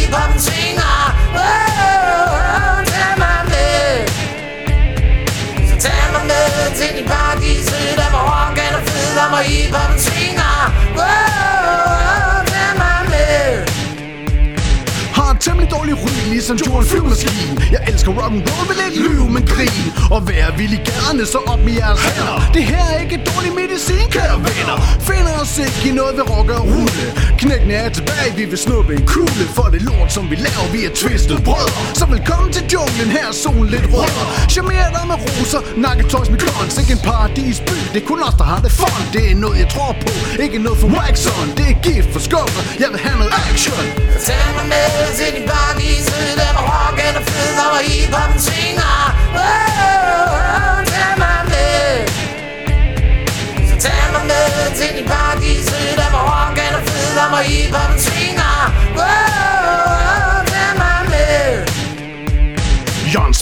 [0.00, 0.88] flyder og hiphoppen.
[1.34, 4.08] Oh, tag mig med.
[5.68, 10.72] Så tag mig med til din bakkise, der var rocken og flyder og hiphoppen svinger.
[10.96, 13.44] Oh, tag mig med.
[13.50, 13.69] Har en
[15.40, 19.86] temmelig dårlig ry, ligesom Johan Flyvemaskine Jeg elsker rock'n'roll, vil ikke lyve, men grin.
[20.14, 22.50] Og være vild i gaderne, så op med jeres hænder.
[22.54, 24.76] Det her er ikke dårlig medicin, kære venner.
[25.08, 27.04] Finder os ikke i noget ved rock og rulle
[27.40, 29.44] Knækkene er tilbage, vi vil snuppe en kugle.
[29.56, 31.80] For det lort, som vi laver, vi er twistet brødre.
[32.00, 36.38] Så velkommen til junglen, her er solen lidt rødere Charmerer dig med roser, nakketøjs med
[36.44, 39.02] klons Ikke en paradisby, det er kun os, der har det fun.
[39.14, 40.10] Det er noget, jeg tror på,
[40.44, 41.48] ikke noget for wax on.
[41.58, 43.84] Det er gift for skuffer, jeg vil have noget action.
[44.26, 44.86] Tag mig med
[45.18, 47.14] til din bakkise, der var rocken
[48.50, 48.98] og.
[49.44, 51.88] Oh, tag mig med.
[53.68, 58.56] Så tag mig med til din bakkise, der var rocken og flyder og hiphoppen svinger.
[59.06, 61.44] Oh, tag mig med.
[63.14, 63.34] Jørgen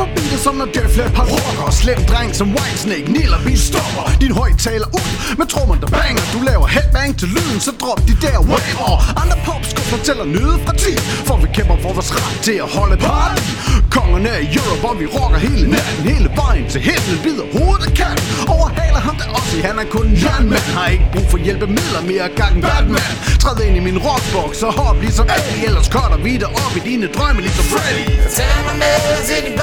[0.00, 1.70] på beatet som når Def Leppard rocker.
[1.80, 4.04] Slem dreng som Whitesnake, Niller vi stopper.
[4.20, 6.24] Din højtaler ud med trommer der banger.
[6.34, 8.96] Du laver headbang til lyden, så drop de der waver.
[9.22, 10.84] Andre popskub fortæller nyde fra 10
[11.28, 13.50] For vi kæmper for vores ret til at holde party.
[13.96, 16.02] Kongerne af Europe, og vi rocker hele natten.
[16.12, 18.24] Hele vejen til himlen, bider hovedet af katten.
[18.54, 22.26] Overhaler ham der også, han er kun en jernmand Har ikke brug for hjælpemidler mere
[22.40, 23.12] gang end Batman.
[23.42, 26.80] Træd ind i min rockbox og hop ligesom Eddie Ellers cutter vi dig op i
[26.90, 28.04] dine drømme ligesom Freddy.
[28.36, 28.96] Tag mig med
[29.28, 29.54] til din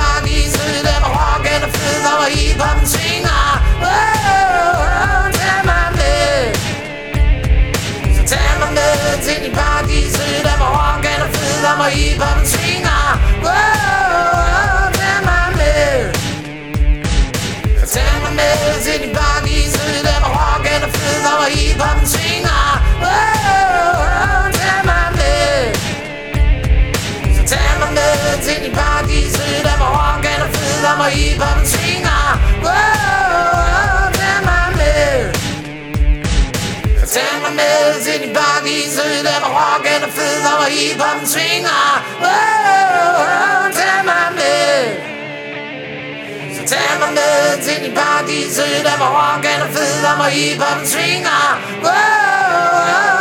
[0.67, 2.85] bakkise, rock and rocken og flyder og hiphoppen.
[3.81, 6.55] Oh, tag mig med.
[8.15, 13.03] Så tag mig med til din bakkise, der var rocken og flyder og hiphoppen svinger.
[13.53, 16.13] Oh, tag mig med.
[17.79, 22.63] Så tag mig med til din bakkise, der var rocken og flyder og hiphoppen svinger.
[23.01, 23.36] Oh,
[30.87, 32.23] Lad mig i, og hiphoppen svinger
[32.71, 35.33] oh, Tag mig med?
[36.99, 40.29] Så tag mig med til din paradise Der hvor rocken og i,
[40.59, 41.83] og hiphoppen svinger
[43.77, 44.77] Tag mig med.
[46.55, 50.05] Så tag mig med til din bakke i søen Lad mig rock and fed.
[50.11, 51.43] Og hiphoppen svinger
[51.83, 52.03] oh, Tag
[52.53, 53.16] mig med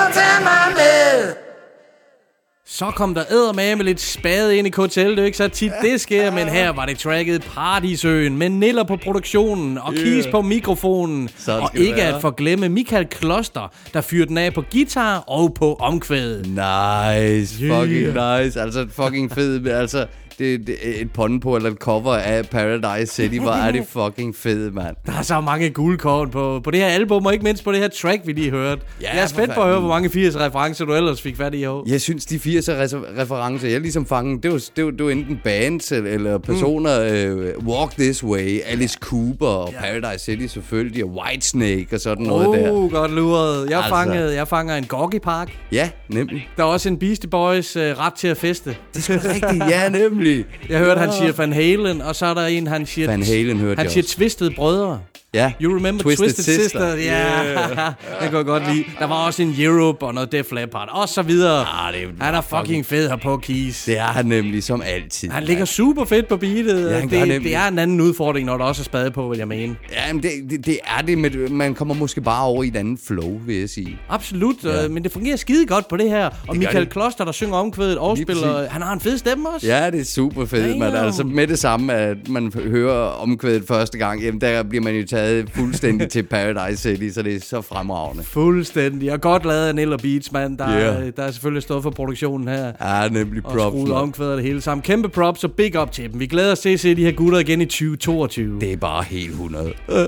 [2.79, 5.01] så kom der eddermame lidt spade ind i KTL.
[5.01, 8.85] Det er ikke så tit, det sker, men her var det tracket Paradisøen med Niller
[8.85, 10.05] på produktionen og Yeah.
[10.05, 11.29] Keys på mikrofonen.
[11.39, 12.15] Sådan og ikke være.
[12.15, 16.47] at forglemme Michael Kloster, der fyrede den af på guitar og på omkvædet.
[16.47, 17.81] Nice, Yeah.
[17.83, 18.61] fucking nice.
[18.61, 19.67] Altså, fucking fed.
[19.67, 20.07] Altså,
[20.39, 24.37] det, det, et pond på, eller et cover af Paradise City, hvor er det fucking
[24.37, 24.97] fed, mand.
[25.07, 27.81] Der er så mange guldkorn på, på det her album, og ikke mindst på det
[27.81, 28.83] her track, vi lige hørte.
[29.03, 31.55] Ja, jeg er spændt på at høre, hvor mange 80 referencer du ellers fik fat
[31.55, 31.85] i år.
[31.89, 35.11] Jeg synes, de 80'er re- referencer, jeg ligesom fangede, det var, det var, det var
[35.11, 37.27] enten bands eller, eller personer.
[37.35, 37.67] Mm.
[37.67, 42.61] Uh, Walk This Way, Alice Cooper og Paradise City selvfølgelig, og Whitesnake og sådan noget
[42.61, 42.71] der.
[42.71, 43.71] Oh, godt luret.
[43.71, 43.91] Jeg, Altså.
[43.91, 45.53] fangede, jeg fanger en Gorky Park.
[45.73, 46.49] Ja, nemlig.
[46.57, 48.77] Der er også en Beastie Boys uh, ret til at feste.
[48.95, 50.26] Det er rigtigt, ja, nemlig.
[50.27, 50.47] Nemlig.
[50.69, 53.07] Jeg hørte, han siger Van Halen, og så er der en, han siger...
[53.07, 54.05] Van Halen hørte Han siger.
[54.05, 55.01] Twisted Brødre.
[55.37, 55.53] Ja.
[55.63, 56.63] You remember Twisted Twisted, Sister.
[56.63, 56.95] Sister?
[56.95, 57.69] Ja, Yeah.
[57.69, 57.77] det
[58.31, 58.85] kan jeg godt lide.
[58.99, 61.61] Der var også en Europe og noget Def Leppard, og så videre.
[61.61, 63.85] Ah, det er han er fucking fed her på Keys.
[63.85, 65.31] Det er han nemlig, som altid.
[65.31, 66.91] Han ligger super fedt på beatet.
[66.91, 69.49] Ja, det, det er en anden udfordring, når der også er spade på, vil jeg
[69.49, 69.77] mene.
[69.93, 72.77] Ja, men det, det, det er det, men man kommer måske bare over i et
[72.77, 73.99] andet flow, vil jeg sige.
[74.09, 74.83] Absolut, Ja.
[74.83, 74.89] ja.
[74.89, 76.27] men det fungerer skide godt på det her.
[76.27, 76.93] Og gør Michael det.
[76.93, 79.67] Kloster, der synger omkvædet og spiller, han har en fed stemme også.
[79.67, 80.97] Ja, det er super fedt, men Damn.
[81.07, 85.07] altså med det samme, at man hører omkvædet første gang, jamen der bliver man jo
[85.07, 88.23] taget fuldstændig til Paradise City, så det er så fremragende.
[88.25, 89.13] Fuldstændig.
[89.13, 90.59] Og godt lavet af Niller Beats, mand.
[90.59, 91.01] Der, Ja.
[91.01, 91.13] yeah.
[91.17, 92.73] der er selvfølgelig stået for produktionen her.
[92.81, 93.63] Ja, nemlig Og props.
[93.63, 93.99] skruet mand.
[93.99, 94.83] omkvædet det hele sammen.
[94.83, 96.21] Kæmpe props og big up til dem.
[96.21, 98.61] Vi glæder os til at se de her gutter igen i 2022.
[98.61, 99.73] Det er bare helt 100.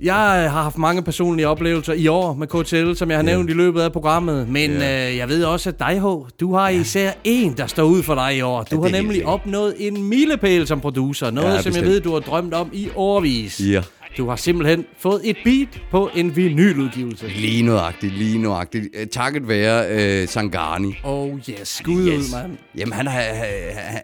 [0.00, 3.30] Jeg øh, har haft mange personlige oplevelser i år med KTL, som jeg har Ja.
[3.30, 4.48] nævnt i løbet af programmet.
[4.48, 5.10] Men Ja.
[5.10, 6.04] øh, jeg ved også, at dig, H,
[6.40, 8.62] du har især en, der står ud for dig i år.
[8.62, 11.30] Du det har nemlig opnået en milepæl som producer.
[11.30, 13.60] Noget, Ja, som jeg ved, du har drømt om i årvis.
[13.60, 13.82] Ja.
[14.16, 17.28] Du har simpelthen fået et beat på en vinyludgivelse.
[17.28, 18.84] Lige nøjagtigt, lige nøjagtigt.
[18.94, 19.86] Øh, Takket være
[20.22, 20.94] øh, Sangani.
[21.04, 22.32] Oh yes, skud yes.
[22.32, 22.56] mand.
[22.78, 23.46] Jamen, han, han,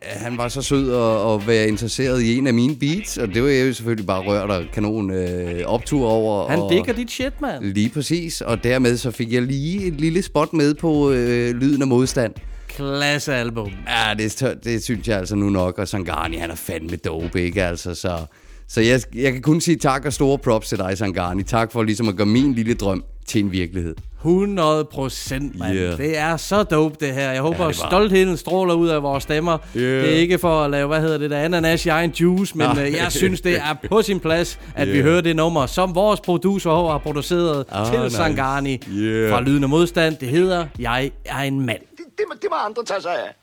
[0.02, 3.42] han, var så sød at, at være interesseret i en af mine beats, og det
[3.42, 6.48] var jeg jo selvfølgelig bare rørt og kanon øh, optur over.
[6.48, 7.64] Han og, digger dit shit, mand.
[7.64, 11.82] Lige præcis, og dermed så fik jeg lige et lille spot med på øh, Lyden
[11.82, 12.34] af Modstand.
[12.68, 13.70] Klasse album.
[13.88, 17.64] Ja, det, det synes jeg altså nu nok, og Sangani, han er fandme dope, ikke
[17.64, 18.26] altså, så...
[18.74, 21.42] Så jeg, jeg kan kun sige tak og store props til dig, Sangani.
[21.42, 23.94] Tak for ligesom at gøre min lille drøm til en virkelighed.
[24.18, 25.74] 100 procent, mand.
[25.74, 25.98] Yeah.
[25.98, 27.30] Det er så dope, det her.
[27.32, 29.58] Jeg håber, Ja, det var- stoltheden stråler ud af vores stemmer.
[29.76, 30.02] Yeah.
[30.04, 32.70] Det er ikke for at lave, hvad hedder det der, ananas i egen juice, men
[32.70, 34.96] uh, jeg synes, det er på sin plads, at Yeah.
[34.98, 38.16] vi hører det nummer, som vores producer har produceret Ah, til nice.
[38.16, 39.30] Sangani Yeah.
[39.30, 40.16] fra Lyden og Modstand.
[40.16, 41.80] Det hedder Jeg er en mand.
[41.96, 43.34] Det, må, det må andre tage sig af.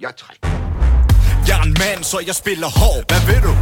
[0.00, 0.56] Jeg trækker.
[1.48, 3.04] Jeg er en mand, så jeg spiller hård.
[3.08, 3.52] Hvad ved du?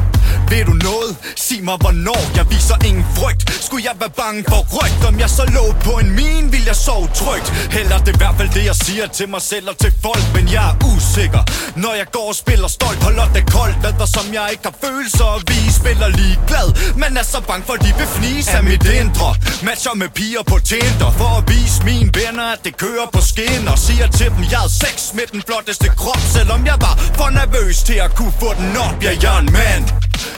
[0.51, 1.13] Ved du noget?
[1.37, 2.23] Sig mig hvornår?
[2.37, 3.43] Jeg viser ingen frygt.
[3.67, 6.77] Skulle jeg være bange for rygt Om jeg så lå på en min Vil jeg
[6.77, 7.49] sove trygt.
[7.77, 10.25] Heller det er i hvert fald det jeg siger til mig selv og til folk.
[10.35, 11.43] Men jeg er usikker.
[11.77, 13.77] Når jeg går og spiller stolt Holder det koldt.
[13.83, 16.69] Hvad der som jeg ikke har følelser Og vi spiller lige glad.
[17.01, 19.31] Men er så bange for de vil fnise af mit indre.
[19.67, 21.11] Matcher med piger på Tinder.
[21.21, 24.75] For at vise mine venner At det kører på skinner Siger til dem jeg havde
[24.85, 26.23] sex med den flotteste krop.
[26.37, 28.97] Selvom jeg var for nervøs til at kunne få den op.
[29.03, 29.85] Ja jeg er en mand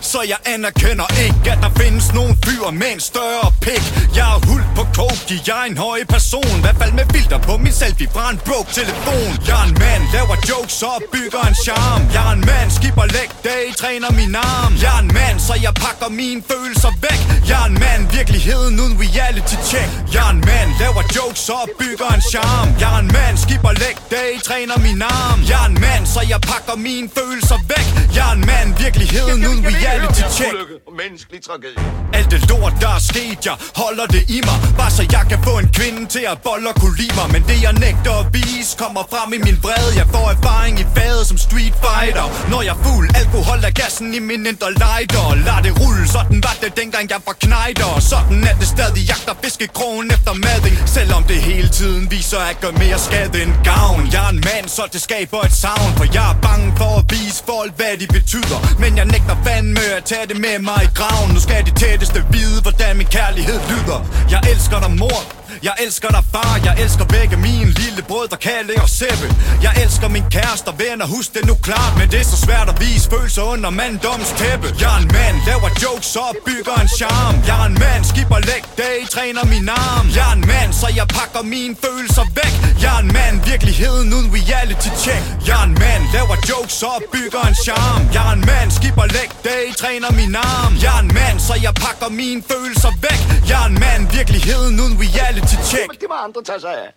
[0.00, 3.84] så jeg anerkender ikke, at der findes nogen fyr med en større pik.
[4.16, 6.56] Jeg er hul på coke, jeg er en høj person.
[6.64, 9.30] Hvad fald med filter på min selfie fra en broke telefon?
[9.48, 13.06] Jeg er en mand, laver jokes og bygger en charm Jeg er en mand, skipper
[13.16, 14.72] leg day, træner min arm.
[14.82, 17.20] Jeg er en mand, så jeg pakker mine følelser væk.
[17.50, 19.88] Jeg er en mand, virkeligheden uden reality check.
[20.14, 23.72] Jeg er en mand, laver jokes og bygger en charm Jeg er en mand, skipper
[23.82, 25.38] leg day, træner min arm.
[25.50, 27.86] Jeg er en mand, så jeg pakker mine følelser væk.
[28.16, 30.52] Jeg er en mand, virkeligheden uden reality check
[30.98, 31.82] Menneskelig tragedie.
[32.18, 34.58] alt det lort, der er sket, jeg holder det i mig.
[34.78, 37.26] Bare så jeg kan få en kvinde til at bolle og kunne lide mig.
[37.34, 39.90] Men det jeg nægter at vise, kommer frem i min vrede.
[40.00, 42.26] Jeg får erfaring i faget som street fighter.
[42.52, 45.26] Når jeg er fuld, alkohol er gassen i min indre lighter.
[45.46, 47.88] Lad det rulle, sådan var det dengang jeg var knejder.
[47.96, 50.76] Og sådan er det stadig, jagter fiskekrogen efter mading.
[50.96, 54.02] Selvom det hele tiden viser at gøre mere skade end gavn.
[54.14, 57.04] Jeg er en mand, så det skaber et savn For jeg er bange for at
[57.14, 58.58] vise folk, hvad de betyder.
[58.82, 61.30] Men jeg nægter fandme at tage det med mig i graven.
[61.34, 64.00] Nu skal de tætteste vide, hvordan min kærlighed lyder.
[64.30, 68.82] Jeg elsker dig mor jeg elsker dig far, jeg elsker begge mine lille brødre, Kalle
[68.82, 69.28] og Seppe
[69.62, 72.68] Jeg elsker min kæreste og venner, husk det nu klart Men det er så svært
[72.72, 74.68] at vise følelser under manddoms tæppe.
[74.80, 78.38] Jeg er en mand, laver jokes og bygger en charm Jeg er en mand, skipper
[78.50, 80.06] leg day, træner min arm.
[80.16, 82.54] Jeg er en mand, så jeg pakker mine følelser væk.
[82.82, 85.22] Jeg er en mand, virkeligheden uden reality check.
[85.48, 89.06] Jeg er en mand, laver jokes og bygger en charm Jeg er en mand, skipper
[89.16, 90.72] leg day, træner min arm.
[90.84, 93.20] Jeg er en mand, så jeg pakker mine følelser væk.
[93.50, 96.92] Jeg er en mand, virkeligheden uden reality check Det må andre tage sig af.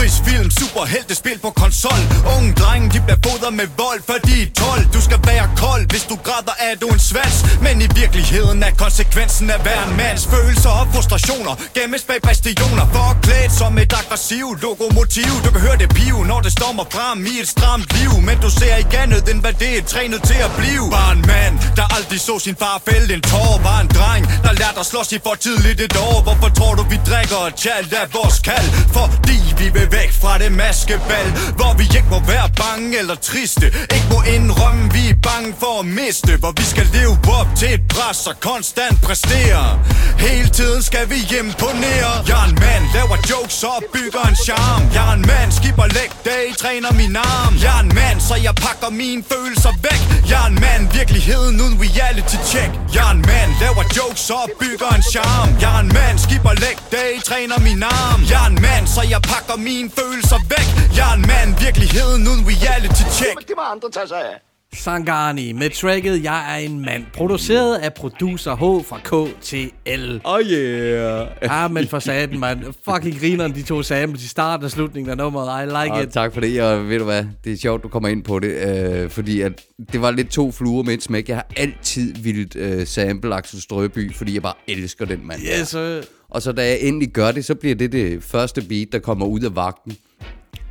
[0.00, 2.02] Krigsfilm, superheltespil på konsol.
[2.36, 5.84] Unge drenge, de bliver fodret med vold, for de er 12 Du skal være kold,
[5.92, 7.36] hvis du græder er du en svans.
[7.64, 12.84] Men i virkeligheden er konsekvensen af hver en mands følelser og frustrationer Gemmes bag bastioner,
[12.94, 15.32] For klædt som et aggressivt lokomotiv.
[15.44, 18.12] Du kan høre det piv, når det stormer frem i et stramt liv.
[18.28, 20.84] Men du ser ikke andet, end hvad det er trænet til at blive.
[20.98, 23.52] Bare en mand, der aldrig så sin far fælde en tår.
[23.68, 26.18] Var en dreng, der lærte at slås i for tidligt et år.
[26.26, 28.68] Hvorfor tror du, vi drikker og tjal af vores kald?
[28.98, 31.26] Fordi vi vil væk fra det maskebal
[31.58, 33.66] Hvor vi ikke må være bange eller triste.
[33.66, 37.74] Ikke må indrømme, vi er bange for at miste Hvor vi skal leve op til
[37.74, 39.64] et pres og konstant præstere.
[40.18, 42.12] Hele tiden skal vi imponere.
[42.28, 44.84] Jeg er en mand, laver jokes og bygger en charme.
[44.94, 47.52] Jeg er en mand, skipper leg day, træner min arm.
[47.64, 50.00] Jeg er en mand, så jeg pakker mine følelser væk.
[50.30, 52.70] Jeg er en mand, virkeligheden uden reality check.
[52.94, 55.50] Jeg er en mand, laver jokes og bygger en charme.
[55.62, 58.20] Jeg er en mand, skipper leg day, træner min arm.
[58.30, 62.22] Jeg er en mand, så jeg pakker mine følelser væk Jeg er en mand, virkeligheden
[62.30, 64.36] uden reality check Det må andre tage sig af.
[64.74, 70.20] Sangani med tracket Jeg er en mand, produceret af producer H fra K til L.
[70.24, 71.26] Oh yeah.
[71.42, 72.64] Ja, men for satan, man.
[72.88, 75.62] Fucking grineren, de to samples i starten og slutningen af nummeret.
[75.62, 76.08] I like Og it.
[76.12, 78.48] tak for det, og ved du hvad, det er sjovt, du kommer ind på det,
[78.50, 79.52] øh, fordi at
[79.92, 81.28] det var lidt to fluer med et smæk.
[81.28, 85.40] Jeg har altid vildt øh, sample Axel Strøby, fordi jeg bare elsker den mand.
[85.60, 86.00] Yes, sir.
[86.30, 89.26] Og så da jeg endelig gør det, så bliver det det første beat, der kommer
[89.26, 89.96] ud af vagten.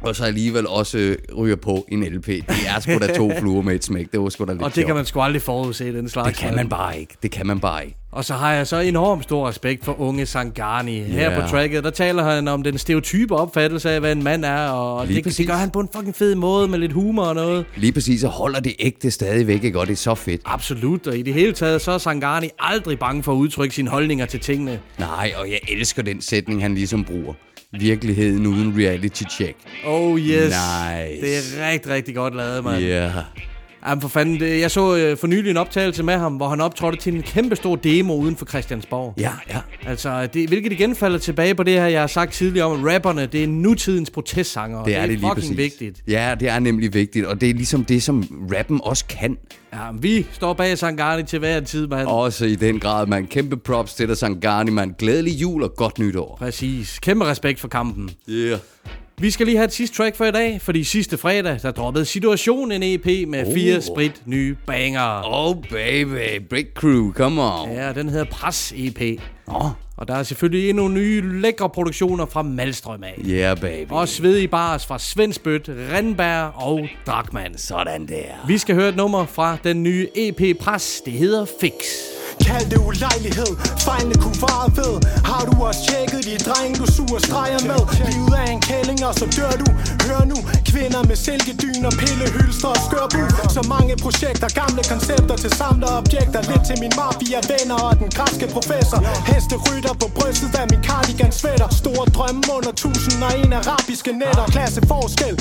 [0.02, 2.26] Og så alligevel også øh, ryger på en LP.
[2.28, 2.44] Det
[2.76, 4.12] er sgu da to fluer med et smæk.
[4.12, 4.96] Det var sgu da lidt Og det kan sjovt.
[4.96, 6.28] man sgu aldrig forudse, den slags.
[6.28, 7.16] Det kan man bare ikke.
[7.24, 7.96] Det kan man bare ikke.
[8.12, 11.00] Og så har jeg så enormt stor respekt for unge Sangani.
[11.00, 11.42] Her Ja.
[11.42, 14.68] på tracket, der taler han om den stereotype opfattelse af, hvad en mand er.
[14.70, 15.38] Og Lige det, præcis.
[15.38, 17.66] det gør han på en fucking fed måde med lidt humor og noget.
[17.76, 19.80] Lige præcis, så holder det ægte stadigvæk, ikke?
[19.80, 20.42] Og det er så fedt.
[20.46, 23.90] Absolut, og i det hele taget, så er Sangani aldrig bange for at udtrykke sine
[23.90, 24.80] holdninger til tingene.
[25.00, 27.34] Nej, og jeg elsker den sætning, han ligesom bruger.
[27.72, 29.58] Virkeligheden uden reality check.
[29.86, 30.44] Oh yes.
[30.44, 31.22] Nice.
[31.22, 32.84] Det er rigtig, rigtig godt lavet, mand.
[32.84, 33.12] Yeah.
[33.88, 36.62] Jamen for fanden, det, jeg så øh, for nylig en optagelse med ham, hvor han
[36.62, 39.14] optrådte til en kæmpe stor demo uden for Christiansborg.
[39.18, 39.60] Ja, ja.
[39.86, 42.94] Altså, det, hvilket igen falder tilbage på det her, jeg har sagt tidligere om, at
[42.94, 44.84] rapperne, det er nutidens protestsanger.
[44.84, 45.58] Det er det, lige fucking præcis.
[45.58, 46.04] vigtigt.
[46.08, 49.38] Ja, det er nemlig vigtigt, og det er ligesom det, som rappen også kan.
[49.74, 52.08] Ja, vi står bag Sangani til hver tid, mand.
[52.08, 53.28] Også i den grad, man.
[53.28, 54.96] Kæmpe props til dig, Sangani, man.
[54.98, 56.36] Glædelig jul og godt nytår.
[56.40, 57.00] Præcis.
[57.00, 58.10] Kæmpe respekt for kampen.
[58.30, 58.60] Yeah.
[59.22, 62.06] Vi skal lige have et sidste track for i dag, fordi sidste fredag, der droppede
[62.06, 63.54] Situation en EP med Oh.
[63.54, 65.22] fire sprit nye banger.
[65.26, 67.70] Oh baby, Break Crew, come on.
[67.72, 69.22] Ja, den hedder Pres EP.
[69.48, 69.66] Oh.
[69.98, 73.20] Og der er selvfølgelig endnu nye lækre produktioner fra Malstrøm af.
[73.30, 73.92] Yeah, baby.
[73.92, 77.58] Og svedige bars fra Svensbøt, Rindberg og Drakman.
[77.58, 78.48] Sådan der.
[78.48, 81.02] Vi skal høre et nummer fra den nye EP Pres.
[81.06, 81.74] Det hedder Fix.
[82.48, 83.52] Kald det ulejlighed,
[83.86, 84.94] fejlene kunne vare ved.
[85.30, 87.82] Har du også tjekket de drenge, du suger streger med?
[88.10, 89.68] Livet er en kælling, og så dør du.
[90.06, 90.38] Hør nu,
[90.72, 93.22] kvinder med silkedyner, pillehylster og skørbu
[93.56, 98.10] Så mange projekter, gamle koncepter til samler objekter Lidt til min mafia venner og den
[98.18, 99.00] græske professor.
[99.32, 101.70] Heste rytter på brystet af min cardigan sweater.
[101.82, 104.46] Store drømme under tusind og en arabiske nætter.
[104.56, 105.36] Klasse forskel,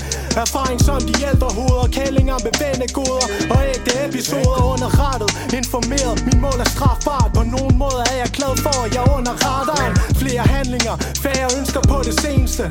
[0.44, 1.88] erfaring som de ældre hoveder.
[1.96, 3.26] Kællinger med vennegoder.
[3.54, 5.30] Og ægte episoder under rettet
[5.60, 9.16] Informeret, min mål er strafbart På nogen måde er jeg glad for, at jeg er
[9.18, 9.94] under radaren.
[10.22, 12.64] Flere handlinger, færre ønsker på det seneste.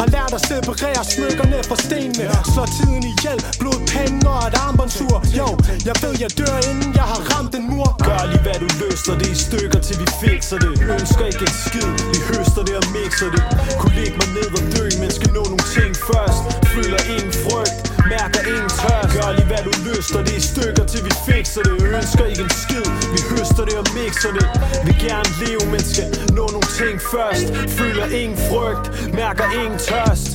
[0.00, 2.26] Har lært at separere smykkerne fra stenene.
[2.52, 5.16] Slår tiden ihjel, blod, penge og et armbåndsur.
[5.40, 5.48] Jo,
[5.88, 7.88] jeg ved jeg dør inden jeg har ramt en mur.
[8.08, 9.12] Gør lige hvad du lyster.
[9.20, 10.72] Det i stykker til vi fikser det.
[10.96, 13.42] Ønsker ikke en skid, vi høster det og mixer det.
[13.80, 16.40] Kunne lægge mig ned og dø, men skal nå nogle ting først.
[16.74, 17.74] Føler ingen frygt,
[18.12, 19.10] mærker ingen tørst.
[19.14, 20.18] Gør lige hvad du lyster.
[20.26, 21.74] Det i stykker til vi fikser det.
[21.96, 24.46] Ønsker ikke en skid, vi høster det og mixer det
[24.86, 27.46] Vi gerne leve, men skal nå nogle ting først.
[27.78, 30.28] Føler ingen frygt, mærker ingen tørst.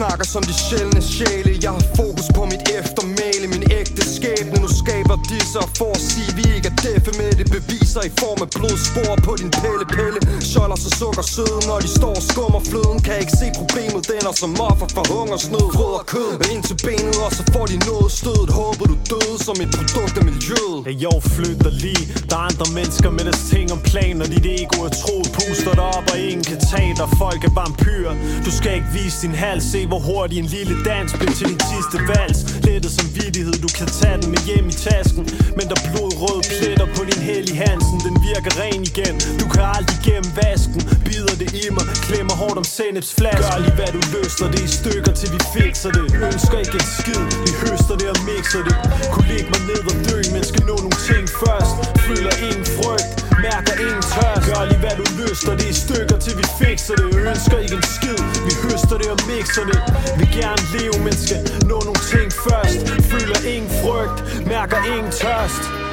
[0.00, 1.52] Snakker som de sjældne sjæle.
[1.64, 4.56] Jeg har fokus på mit eftermæle Min ægte skæbne.
[4.64, 7.46] Nu skaber disse og for at sige Vi ikke er deffe med det.
[7.56, 10.20] Beviser i form af blodspor på din pelle pelle
[10.50, 12.98] Scholler så sukker søde Når de står og skummer fløden.
[13.06, 15.66] Kan ikke se problemet Den er som offer for hungersnød.
[15.80, 19.36] Rød og kød ind til benet Og så får de noget stødet Håber du døde
[19.46, 20.78] som et produkt af miljøet.
[20.86, 22.04] Hey, jeg flytter lige.
[22.30, 25.28] Der er andre mennesker med deres ting om planer Dit ego er troet.
[25.36, 27.08] Puster dig op og ingen kan tage dig.
[27.22, 28.14] Folk er vampyrer.
[28.46, 31.62] Du skal ikke vise din hals Se hvor hurtigt en lille dans blev til din
[31.72, 32.40] sidste vals.
[32.66, 35.22] Lettet som vidighed Du kan tage den med hjem i tasken.
[35.56, 37.98] Men der er blodrøde pletter på din Helly Hansen.
[38.06, 39.14] Den virker ren igen.
[39.40, 40.80] Du kan aldrig gennem vasken.
[41.06, 44.46] Bider det i mig Klemmer hårdt om sennepsflask Gør lige hvad du lyster.
[44.54, 46.04] Det i stykker til vi fikser det.
[46.28, 47.22] Ønsker ikke en skid.
[47.46, 48.76] Vi høster det og mixer det.
[49.12, 51.74] Kunne lægge mig ned og dø Men skal nå nogle ting først.
[52.06, 53.08] Føler ingen frygt.
[53.46, 54.42] Mærker ingen tørst.
[54.48, 55.52] Gør lige hvad du lyster.
[55.60, 57.06] Det i stykker til vi fikser det.
[57.28, 58.18] Ønsker ikke en skid.
[58.46, 59.75] Vi høster det og mixer det.
[60.18, 62.80] Vil gerne leve Men skal nå nogle ting først.
[63.10, 64.46] Føler ingen frygt.
[64.46, 65.85] Mærker ingen tørst.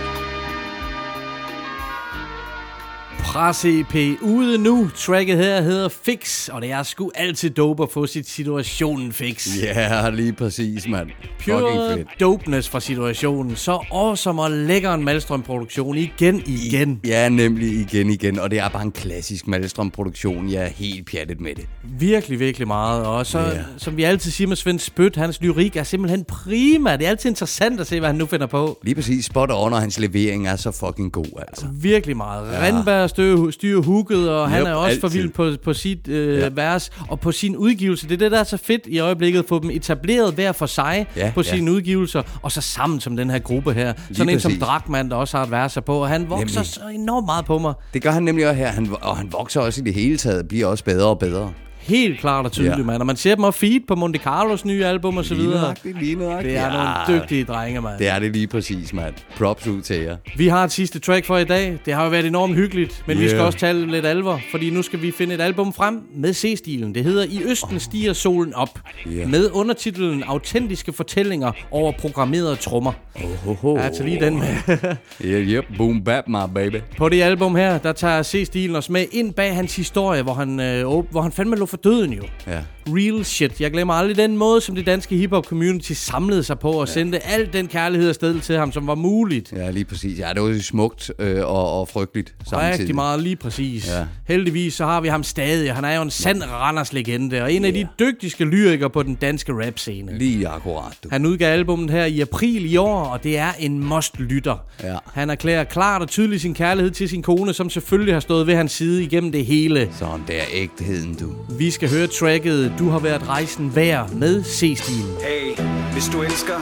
[3.34, 4.90] Pres-EP ude nu.
[4.96, 9.48] Tracket her hedder Fix, og det er sgu altid dope at få sit situationen fix.
[9.62, 11.10] Ja, lige præcis, mand.
[11.46, 13.56] Pure dopeness fra situationen.
[13.56, 17.00] Så awesome og lækker en Malstrøm-produktion igen, igen.
[17.06, 18.40] Ja, nemlig igen, igen.
[18.40, 20.50] Og det er bare en klassisk Malstrøm-produktion.
[20.50, 21.66] Jeg er helt pjattet med det.
[22.00, 23.06] Virkelig, virkelig meget.
[23.06, 23.58] Og så, yeah.
[23.78, 26.98] som vi altid siger med Svend Spøt, hans lyrik er simpelthen prima.
[26.98, 28.80] Det er altid interessant at se, hvad han nu finder på.
[28.84, 31.66] Lige præcis spot on, og hans levering er så fucking god, altså.
[31.74, 32.54] Virkelig meget.
[32.54, 32.66] Ja.
[32.68, 35.20] Rindberg styrer, styrer hooket, og han Yep, er også for altid.
[35.22, 36.50] vild på, på sit øh, Ja.
[36.52, 38.08] vers og på sin udgivelse.
[38.08, 40.66] Det er det, der er så fedt i øjeblikket, at få dem etableret hver for
[40.66, 41.56] sig Ja, på ja.
[41.56, 43.94] sine udgivelser, og så sammen som den her gruppe her.
[44.14, 44.62] Sådan en som præcis.
[44.64, 46.66] Drakman, der også har et vers på, og han vokser Nemlig.
[46.66, 47.74] så enormt meget på mig.
[47.94, 50.48] Det gør han nemlig også her, han, og han vokser også i det hele taget,
[50.48, 51.52] bliver også bedre og bedre.
[51.84, 52.84] Helt klart og tydeligt, Ja.
[52.84, 53.00] mand.
[53.02, 55.76] Og man ser dem også feed på Monte Carlos nye album og så videre.
[55.84, 56.54] lige nøjagtigt.
[56.54, 57.06] Det er Ja.
[57.08, 58.00] nogle dygtige drenge, mand.
[58.00, 59.14] Det er det lige præcis, mand.
[59.38, 60.18] Props ud til jer.
[60.38, 61.78] Vi har et sidste track for i dag.
[61.86, 63.24] Det har jo været enormt hyggeligt, men yeah.
[63.24, 66.34] vi skal også tale lidt alvor, fordi nu skal vi finde et album frem med
[66.34, 66.96] C-stilen.
[66.96, 69.30] Det hedder I Østen stiger solen op, Yeah.
[69.30, 72.92] med undertitlen Autentiske fortællinger over programmerede trommer.
[73.16, 73.80] Oh, oh, oh.
[73.80, 74.48] Ja, altså lige den med.
[75.26, 76.76] yeah, yep, boom bap, my baby.
[76.98, 80.60] På det album her, der tager C-stilen os med ind bag hans historie, hvor han,
[80.60, 82.24] øh, hvor han fandme lå for døden jo.
[82.48, 82.60] Ja.
[82.88, 83.62] Real shit.
[83.62, 86.94] Jeg glemmer aldrig den måde, som det danske hiphop community samlede sig på og ja.
[86.94, 89.54] sendte al den kærlighed afsted til ham, som var muligt.
[89.56, 90.20] Ja, lige præcis.
[90.20, 92.80] Ja, det var smukt øh, og, og frygteligt samtidig.
[92.80, 93.88] Rigtig meget, lige præcis.
[93.88, 94.06] Ja.
[94.28, 95.74] Heldigvis så har vi ham stadig.
[95.74, 99.16] Han er jo en sand Randers legende, og en af de dygtigste lyrikere på den
[99.16, 100.18] danske rap-scene.
[100.18, 101.10] Lige akkurat, du.
[101.12, 104.58] Han udgav albumet her i april i år, og det er en must-lytter.
[104.84, 104.98] Ja.
[105.14, 108.56] Han erklærer klart og tydeligt sin kærlighed til sin kone, som selvfølgelig har stået ved
[108.56, 109.90] hans side igennem det hele.
[110.00, 111.34] Sådan der ægteheden, du.
[111.58, 115.16] Vi vi skal høre tracket Du har været rejsen værd med C-stilen.
[115.22, 116.60] Hey, hvis du elsker,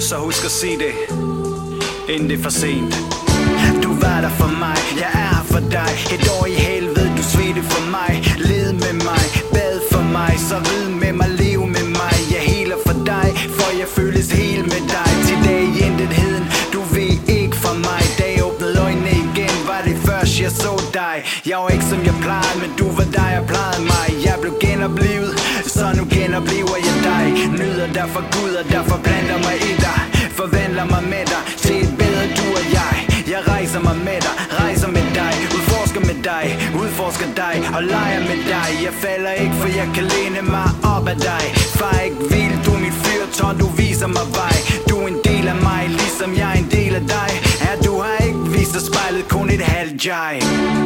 [0.00, 0.94] så husk at se det,
[2.14, 2.94] inden det er for sent.
[3.82, 7.22] Du var der for mig, jeg er her for dig Et år i helvede, du
[7.22, 8.12] svedte for mig
[8.48, 12.78] Led med mig, bad for mig Så rid med mig, lev med mig Jeg heler
[12.86, 15.29] for dig, for jeg føles helt med dig
[20.50, 21.16] jeg så dig.
[21.50, 24.08] Jeg var ikke som jeg plejede, men du var der jeg plejede mig.
[24.28, 25.32] Jeg blev genoplevet,
[25.76, 27.26] så nu genoplever jeg dig.
[27.60, 30.00] Nyder dig for Gud, og derfor blander mig i dig.
[30.38, 32.94] Forvandler mig med dig til et bedre du og jeg.
[33.32, 36.44] Jeg rejser mig med dig, rejser med dig Udforsker med dig,
[36.80, 38.70] udforsker dig Og leger med dig.
[38.86, 41.44] Jeg falder ikke, for jeg kan læne mig op af dig.
[41.78, 44.56] Far ikke vil, du er mit fyrtårn, du viser mig vej.
[44.88, 47.30] Du er en del af mig, ligesom jeg er en del af dig.
[47.70, 48.19] Er du her
[48.80, 50.34] ikke spejlet, kun et halvt jeg.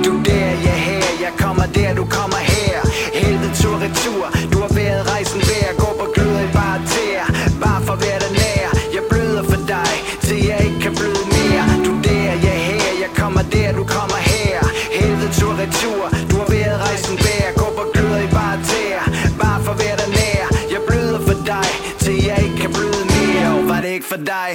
[0.05, 2.77] Du der, jeg her, jeg kommer der, du kommer her.
[3.21, 5.73] Helvede tur retur, du har været rejsen værd.
[5.83, 7.27] Gå på gløder i bare tæer,
[7.65, 8.69] bare for hver der nær.
[8.97, 9.93] Jeg bløder for dig,
[10.27, 11.65] til jeg ikke kan bløde mere.
[11.87, 14.59] Du der, jeg her, jeg kommer der, du kommer her.
[14.99, 17.51] Helvede tur retur, du har været rejsen værd.
[17.61, 19.05] Gå på gløder i bare tæer,
[19.43, 20.45] bare for hver der nær.
[20.75, 21.69] Jeg bløder for dig,
[22.03, 23.49] til jeg ikke kan bløde mere.
[23.59, 24.51] Og var det ikke for dig,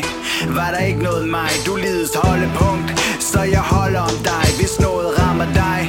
[0.59, 1.51] var der ikke noget mig.
[1.67, 2.98] Du lides holdepunkt,
[3.33, 4.45] så jeg holder om dig.
[4.59, 5.79] Hvis noget rammer dig,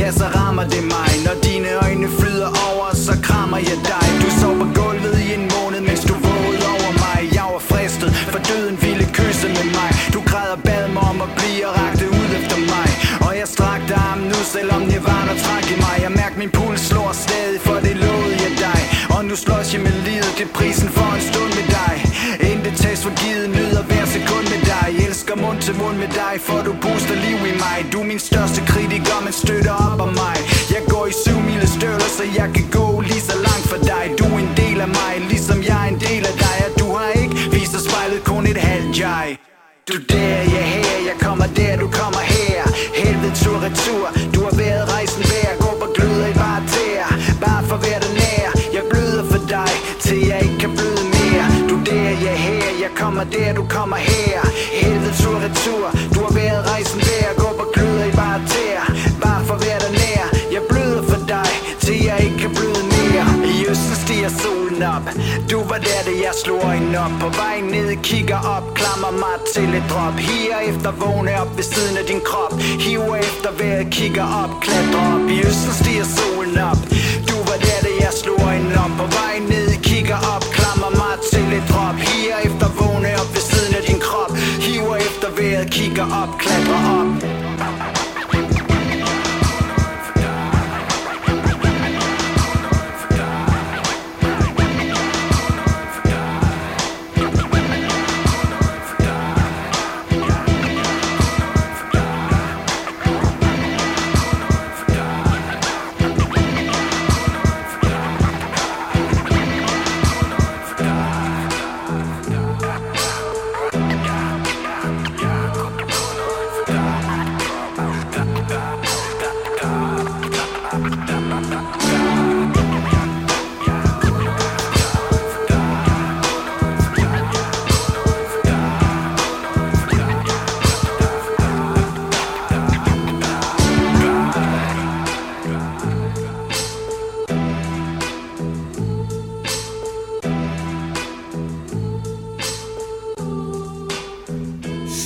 [0.00, 1.10] ja så rammer det mig.
[1.26, 4.06] Når dine øjne flyder over, så krammer jeg dig.
[4.22, 7.18] Du sov på gulvet i en måned, mens du vågede over mig.
[7.38, 9.90] Jeg var fristet, for døden ville kysse med mig.
[10.14, 12.88] Du græd og bad mig om at blive og rakte ud efter mig.
[13.26, 15.96] Og jeg strakte armen ud, selvom Nirvana trak i mig.
[16.04, 17.12] Jeg mærker min puls slår
[25.42, 27.78] mund til mund med dig, for du booster liv i mig.
[27.92, 30.36] Du er min største kritiker, men støtter op om mig.
[30.74, 34.04] Jeg går i syv mile støvler, så jeg kan gå lige så langt for dig.
[34.18, 36.56] Du er en del af mig, ligesom jeg er en del af dig.
[36.66, 39.28] Og du har ikke vist dig spejlet, kun et halvt jeg.
[39.88, 42.62] Du der, jeg her, jeg kommer der, du kommer her.
[43.00, 44.04] Helvede tur retur,
[65.78, 67.14] Du var der, da jeg slog øjnene op.
[67.20, 70.16] På vej ned, kigger op, klammer mig til et drop.
[70.28, 72.54] Higer efter vågne op ved siden af din krop.
[72.84, 75.24] Hiver efter vejret, kigger op, klatrer op.
[75.34, 76.80] I østen stiger solen op.
[77.28, 78.94] Du var der, det, jeg slog øjnene op.
[79.00, 81.96] På vej ned, kigger op, klammer mig til et drop.
[82.06, 84.32] Higer efter vågne op ved siden af din krop.
[84.66, 86.32] Hiver efter vejret, kigger op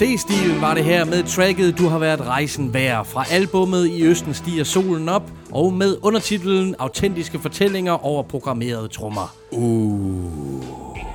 [0.03, 4.35] C-stilen var det her med tracket Du har været rejsen værd fra albummet I Østen
[4.35, 9.37] stiger solen op og med undertitlen Autentiske fortællinger over programmerede trommer.
[9.51, 9.92] Uh.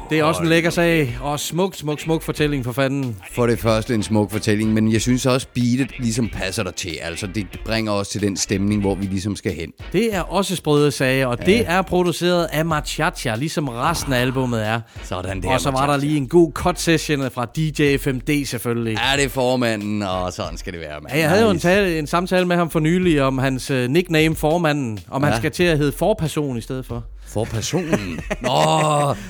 [0.10, 3.16] Det er også en lækker sag, og smuk, smuk, smuk fortælling for fanden.
[3.32, 6.98] For det første en smuk fortælling, men jeg synes også, beatet ligesom passer der til.
[7.02, 9.72] Altså, det bringer os til den stemning, hvor vi ligesom skal hen.
[9.94, 11.46] Det er også sprøde sager, og ja.
[11.46, 14.82] det er produceret af Machacha, ligesom resten af albummet er.
[15.04, 18.98] Sådan der, Og så var der lige en god cut session fra DJ 5D selvfølgelig.
[19.14, 21.14] Er det formanden, og sådan skal det være, mand.
[21.14, 23.78] Ja, jeg havde jo en, tale, en samtale med ham for nylig om hans uh,
[23.78, 25.28] nickname formanden, om ja.
[25.28, 25.34] Ja.
[25.34, 27.04] han skal til at hedde forperson i stedet for.
[27.28, 28.20] For personen?
[28.42, 28.50] Nå,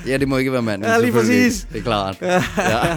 [0.06, 0.88] ja, det må ikke være manden.
[0.88, 1.66] Ja, lige præcis.
[1.72, 2.16] Det er klart.
[2.22, 2.42] Ja.
[2.58, 2.96] Ja.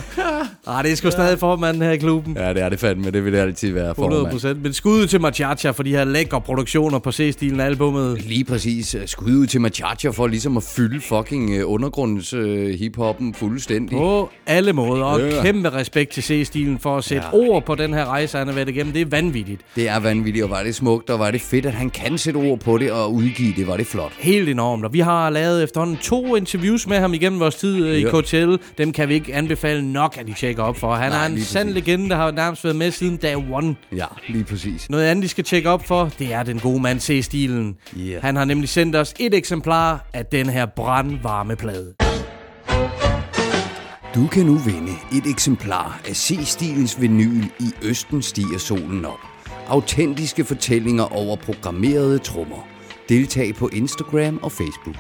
[0.68, 2.38] Ah, det er sgu stadig formanden her i klubben.
[2.38, 3.12] ja, det er det fandme.
[3.12, 4.58] Det vil det altid være, 100 formand.
[4.64, 8.22] Men skud til Machacha for de her lækre produktioner på C-stilen af albumet.
[8.22, 8.96] Lige præcis.
[9.06, 13.98] Skud ud til Machacha for ligesom at fylde fucking øh, undergrunds øh, hiphoppen fuldstændig.
[13.98, 15.42] På alle måder, og Ja.
[15.44, 17.38] kæmpe respekt til C-stilen for at sætte Ja.
[17.38, 18.94] ord på den her rejse, han har været igennem.
[18.94, 19.62] Det er vanvittigt.
[19.76, 22.38] Det er vanvittigt, og var det smukt, og var det fedt, at han kan sætte
[22.38, 23.68] ord på det og udgive det.
[23.68, 24.12] Var det flot.
[24.20, 28.04] Helt enormt, vi har lavet efterhånden to interviews med ham igennem vores tid øh, i.
[28.04, 28.56] KTL.
[28.78, 30.94] Dem kan vi ikke anbefale nok, at de tjekker op for.
[30.94, 31.86] Han Nej, er en sand præcis.
[31.88, 33.76] legende, der har nærmest været med siden dag one.
[33.96, 34.90] Ja, lige præcis.
[34.90, 37.78] Noget andet, de skal tjekke op for, det er den gode mand C-stilen.
[37.98, 38.22] Yeah.
[38.22, 41.94] Han har nemlig sendt os et eksemplar af den her brandvarme plade.
[44.16, 49.20] Du kan nu vinde et eksemplar af C-stilens vinyl i Østen stiger solen op.
[49.68, 52.68] Autentiske fortællinger over programmerede trommer.
[53.12, 54.96] Deltag på Instagram og Facebook.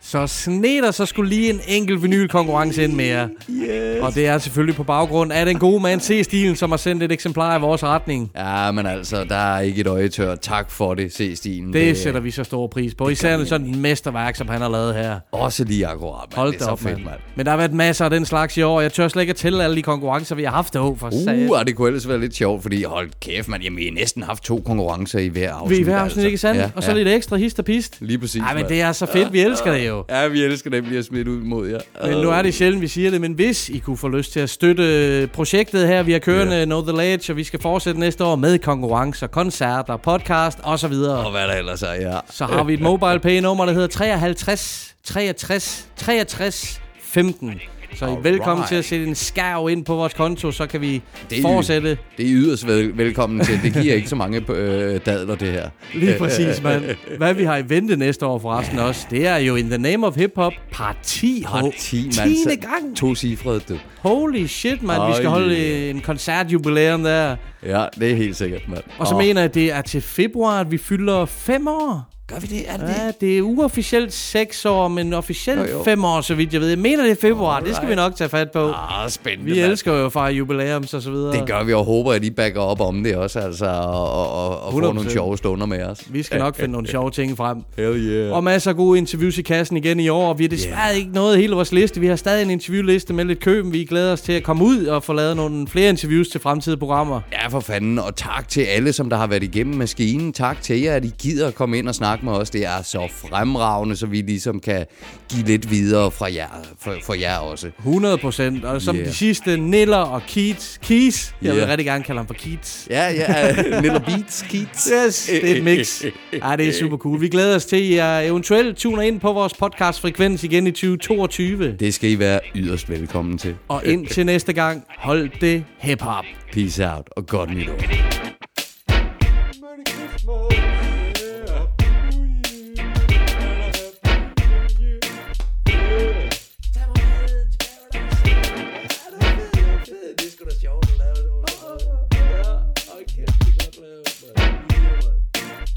[0.00, 3.28] Så sned der så skulle lige en enkelt vinylkonkurrence ind mere.
[3.50, 3.81] Yes.
[4.02, 7.12] Og det er selvfølgelig på baggrund af den gode mand C-stilen, som har sendt et
[7.12, 8.30] eksemplar i vores retning.
[8.36, 10.34] Ja, men altså, der er ikke et øje tør.
[10.34, 11.72] Tak for det, C-stilen.
[11.72, 13.08] Det sætter vi så stor pris på.
[13.08, 15.18] Især sådan en mesterværk, som han har lavet her.
[15.32, 16.36] Også lige akkurat, mand.
[16.36, 17.16] Hold Det er op, fedt, mand.
[17.36, 18.80] Men der har været masser af den slags i år.
[18.80, 20.98] Jeg tør slet ikke at tælle alle de konkurrencer, vi har haft dog.
[20.98, 21.10] For.
[21.28, 23.62] Uh, og det kunne ellers være lidt sjovt, fordi hold kæft, man.
[23.62, 25.70] Jamen, vi har næsten haft to konkurrencer i hver afsnit.
[25.70, 26.26] Vi er i hver afsnit, altså.
[26.26, 26.60] ikke sandt?
[26.60, 26.96] Ja, og så ja.
[26.96, 27.96] lidt ekstra hist og pist.
[28.00, 28.68] Lige præcis, Ej, men mand.
[28.68, 29.32] det er så fedt.
[29.32, 30.04] Vi elsker det jo.
[30.10, 31.80] Ja, vi elsker det, bliver smidt ud mod jer.
[32.06, 34.40] Men nu er det sjældent, vi siger det, men hvis I kunne få lyst til
[34.40, 36.64] at støtte projektet her, vi har kørende yeah.
[36.64, 40.92] Know The Ledge, og vi skal fortsætte næste år med konkurrencer, koncerter, podcast osv.
[40.92, 42.18] Og hvad der ellers er, ja.
[42.30, 47.60] Så har vi et mobile pay nummer, der hedder 53 63 63 15.
[47.94, 48.68] Så er velkommen Alright.
[48.68, 51.88] til at sætte en skærv ind på vores konto, så kan vi Det er fortsætte.
[52.16, 53.60] Det er yderst vel, velkommen til.
[53.62, 55.68] Det giver ikke så mange øh, dadler, det her.
[55.94, 56.84] Lige præcis, mand.
[57.16, 60.06] Hvad vi har i vente næste år forresten også, det er jo In the Name
[60.06, 61.44] of Hip Hop part 10.
[61.46, 62.12] Part 10, mand.
[62.12, 62.96] Tiende Så- gang.
[62.96, 63.78] To cifrede, du.
[63.98, 65.02] Holy shit, mand.
[65.08, 67.36] Vi skal holde en koncertjubilæum der.
[67.66, 68.82] Ja, det er helt sikkert, mand.
[68.98, 69.18] Og så Åh.
[69.20, 72.08] mener jeg, at det er til februar, at vi fylder fem år.
[72.28, 72.64] Gør vi det?
[72.68, 75.82] Er det ja, det er uofficielt seks år, men officielt Jo, jo.
[75.84, 76.68] fem år, så vidt jeg ved.
[76.68, 77.60] Jeg mener, det er februar.
[77.60, 78.72] Det skal vi nok tage fat på.
[78.72, 79.70] Ah, spændende, Vi mand.
[79.70, 81.32] elsker jo fejre jubilæums og så videre.
[81.32, 84.30] Det gør vi, og håber, at I backer op om det også, altså, og, og,
[84.48, 84.94] og, og får 100%.
[84.94, 85.98] nogle sjove stunder med os.
[86.10, 87.58] Vi skal nok finde nogle sjove ting frem.
[87.78, 88.32] Hell yeah.
[88.32, 90.28] Og masser af gode interviews i kassen igen i år.
[90.28, 90.96] Og vi har desværre yeah.
[90.96, 92.00] ikke nået hele vores liste.
[92.00, 93.72] Vi har stadig en interviewliste med lidt køb.
[93.72, 96.78] Vi glæder os til at komme ud og få lavet nogle flere interviews til fremtidige
[96.78, 97.20] programmer.
[97.32, 97.98] Ja, for fanden.
[97.98, 100.32] Og tak til alle, som der har været igennem maskinen.
[100.32, 102.50] Tak til jer, at I gider at komme ind og snakke med os.
[102.50, 104.86] Det er så fremragende, så vi ligesom kan
[105.30, 106.48] give lidt videre fra jer,
[106.80, 107.70] for, for jer også.
[107.78, 108.64] 100 procent.
[108.64, 109.06] Og som Yeah.
[109.08, 110.78] de sidste, Niller og Keats.
[110.82, 111.34] Keys.
[111.42, 111.56] Jeg Yeah.
[111.56, 112.86] vil rigtig gerne kalde ham for Keats.
[112.90, 113.52] Ja, ja.
[113.82, 114.90] Niller Beats, Keats.
[115.06, 116.04] Yes, det er et mix.
[116.32, 117.20] Ja, det er super cool.
[117.20, 121.76] Vi glæder os til, at I eventuelt tuner ind på vores podcast-frekvens igen i 2022.
[121.80, 123.54] Det skal I være yderst velkommen til.
[123.68, 126.24] Og indtil næste gang, hold det hip-hop.
[126.52, 127.78] Peace out, og godt nytår.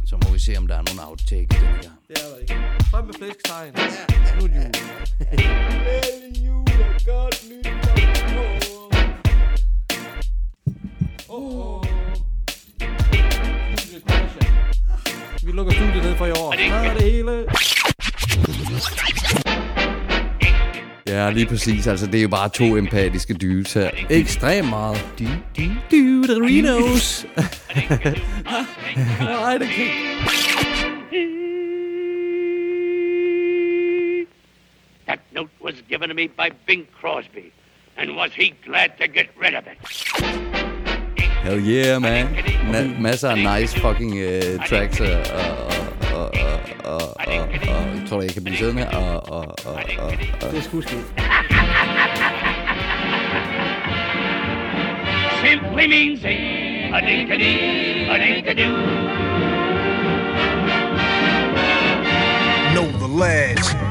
[0.05, 1.99] Så må vi se, om der er nogle outtakes denne gang.
[2.07, 2.53] Det er der ikke.
[2.91, 3.73] Frem med flæskestegn.
[3.77, 3.83] Ja,
[4.39, 6.45] nu er det jul.
[6.45, 7.84] jul og godt nytår.
[11.35, 11.83] Åh.
[15.43, 16.55] Vi lukker studiet ned for i år.
[16.69, 17.45] Så er det hele.
[21.07, 21.87] Ja, lige præcis.
[21.87, 23.89] Altså, det er jo bare to empatiske dudes her.
[24.09, 25.05] Ekstremt meget.
[25.19, 25.25] Du,
[25.57, 27.25] du, du, Doritos.
[29.19, 29.85] Nej, det kan
[35.07, 37.51] That note was given to me by Bing Crosby.
[37.97, 40.64] And was he glad to get rid of it?
[41.45, 42.27] Hell yeah, man.
[42.71, 45.67] Ma- masser af nice fucking uh, tracks, og, og,
[46.15, 46.31] og, og,
[46.85, 50.51] og, og, og, jeg tror, jeg kan blive siddende og, og, og, og, og.
[50.51, 50.89] Det skidt.
[55.45, 58.75] simply means a dink-a-dee, a dink-a-doo.
[62.73, 63.84] Know the lads.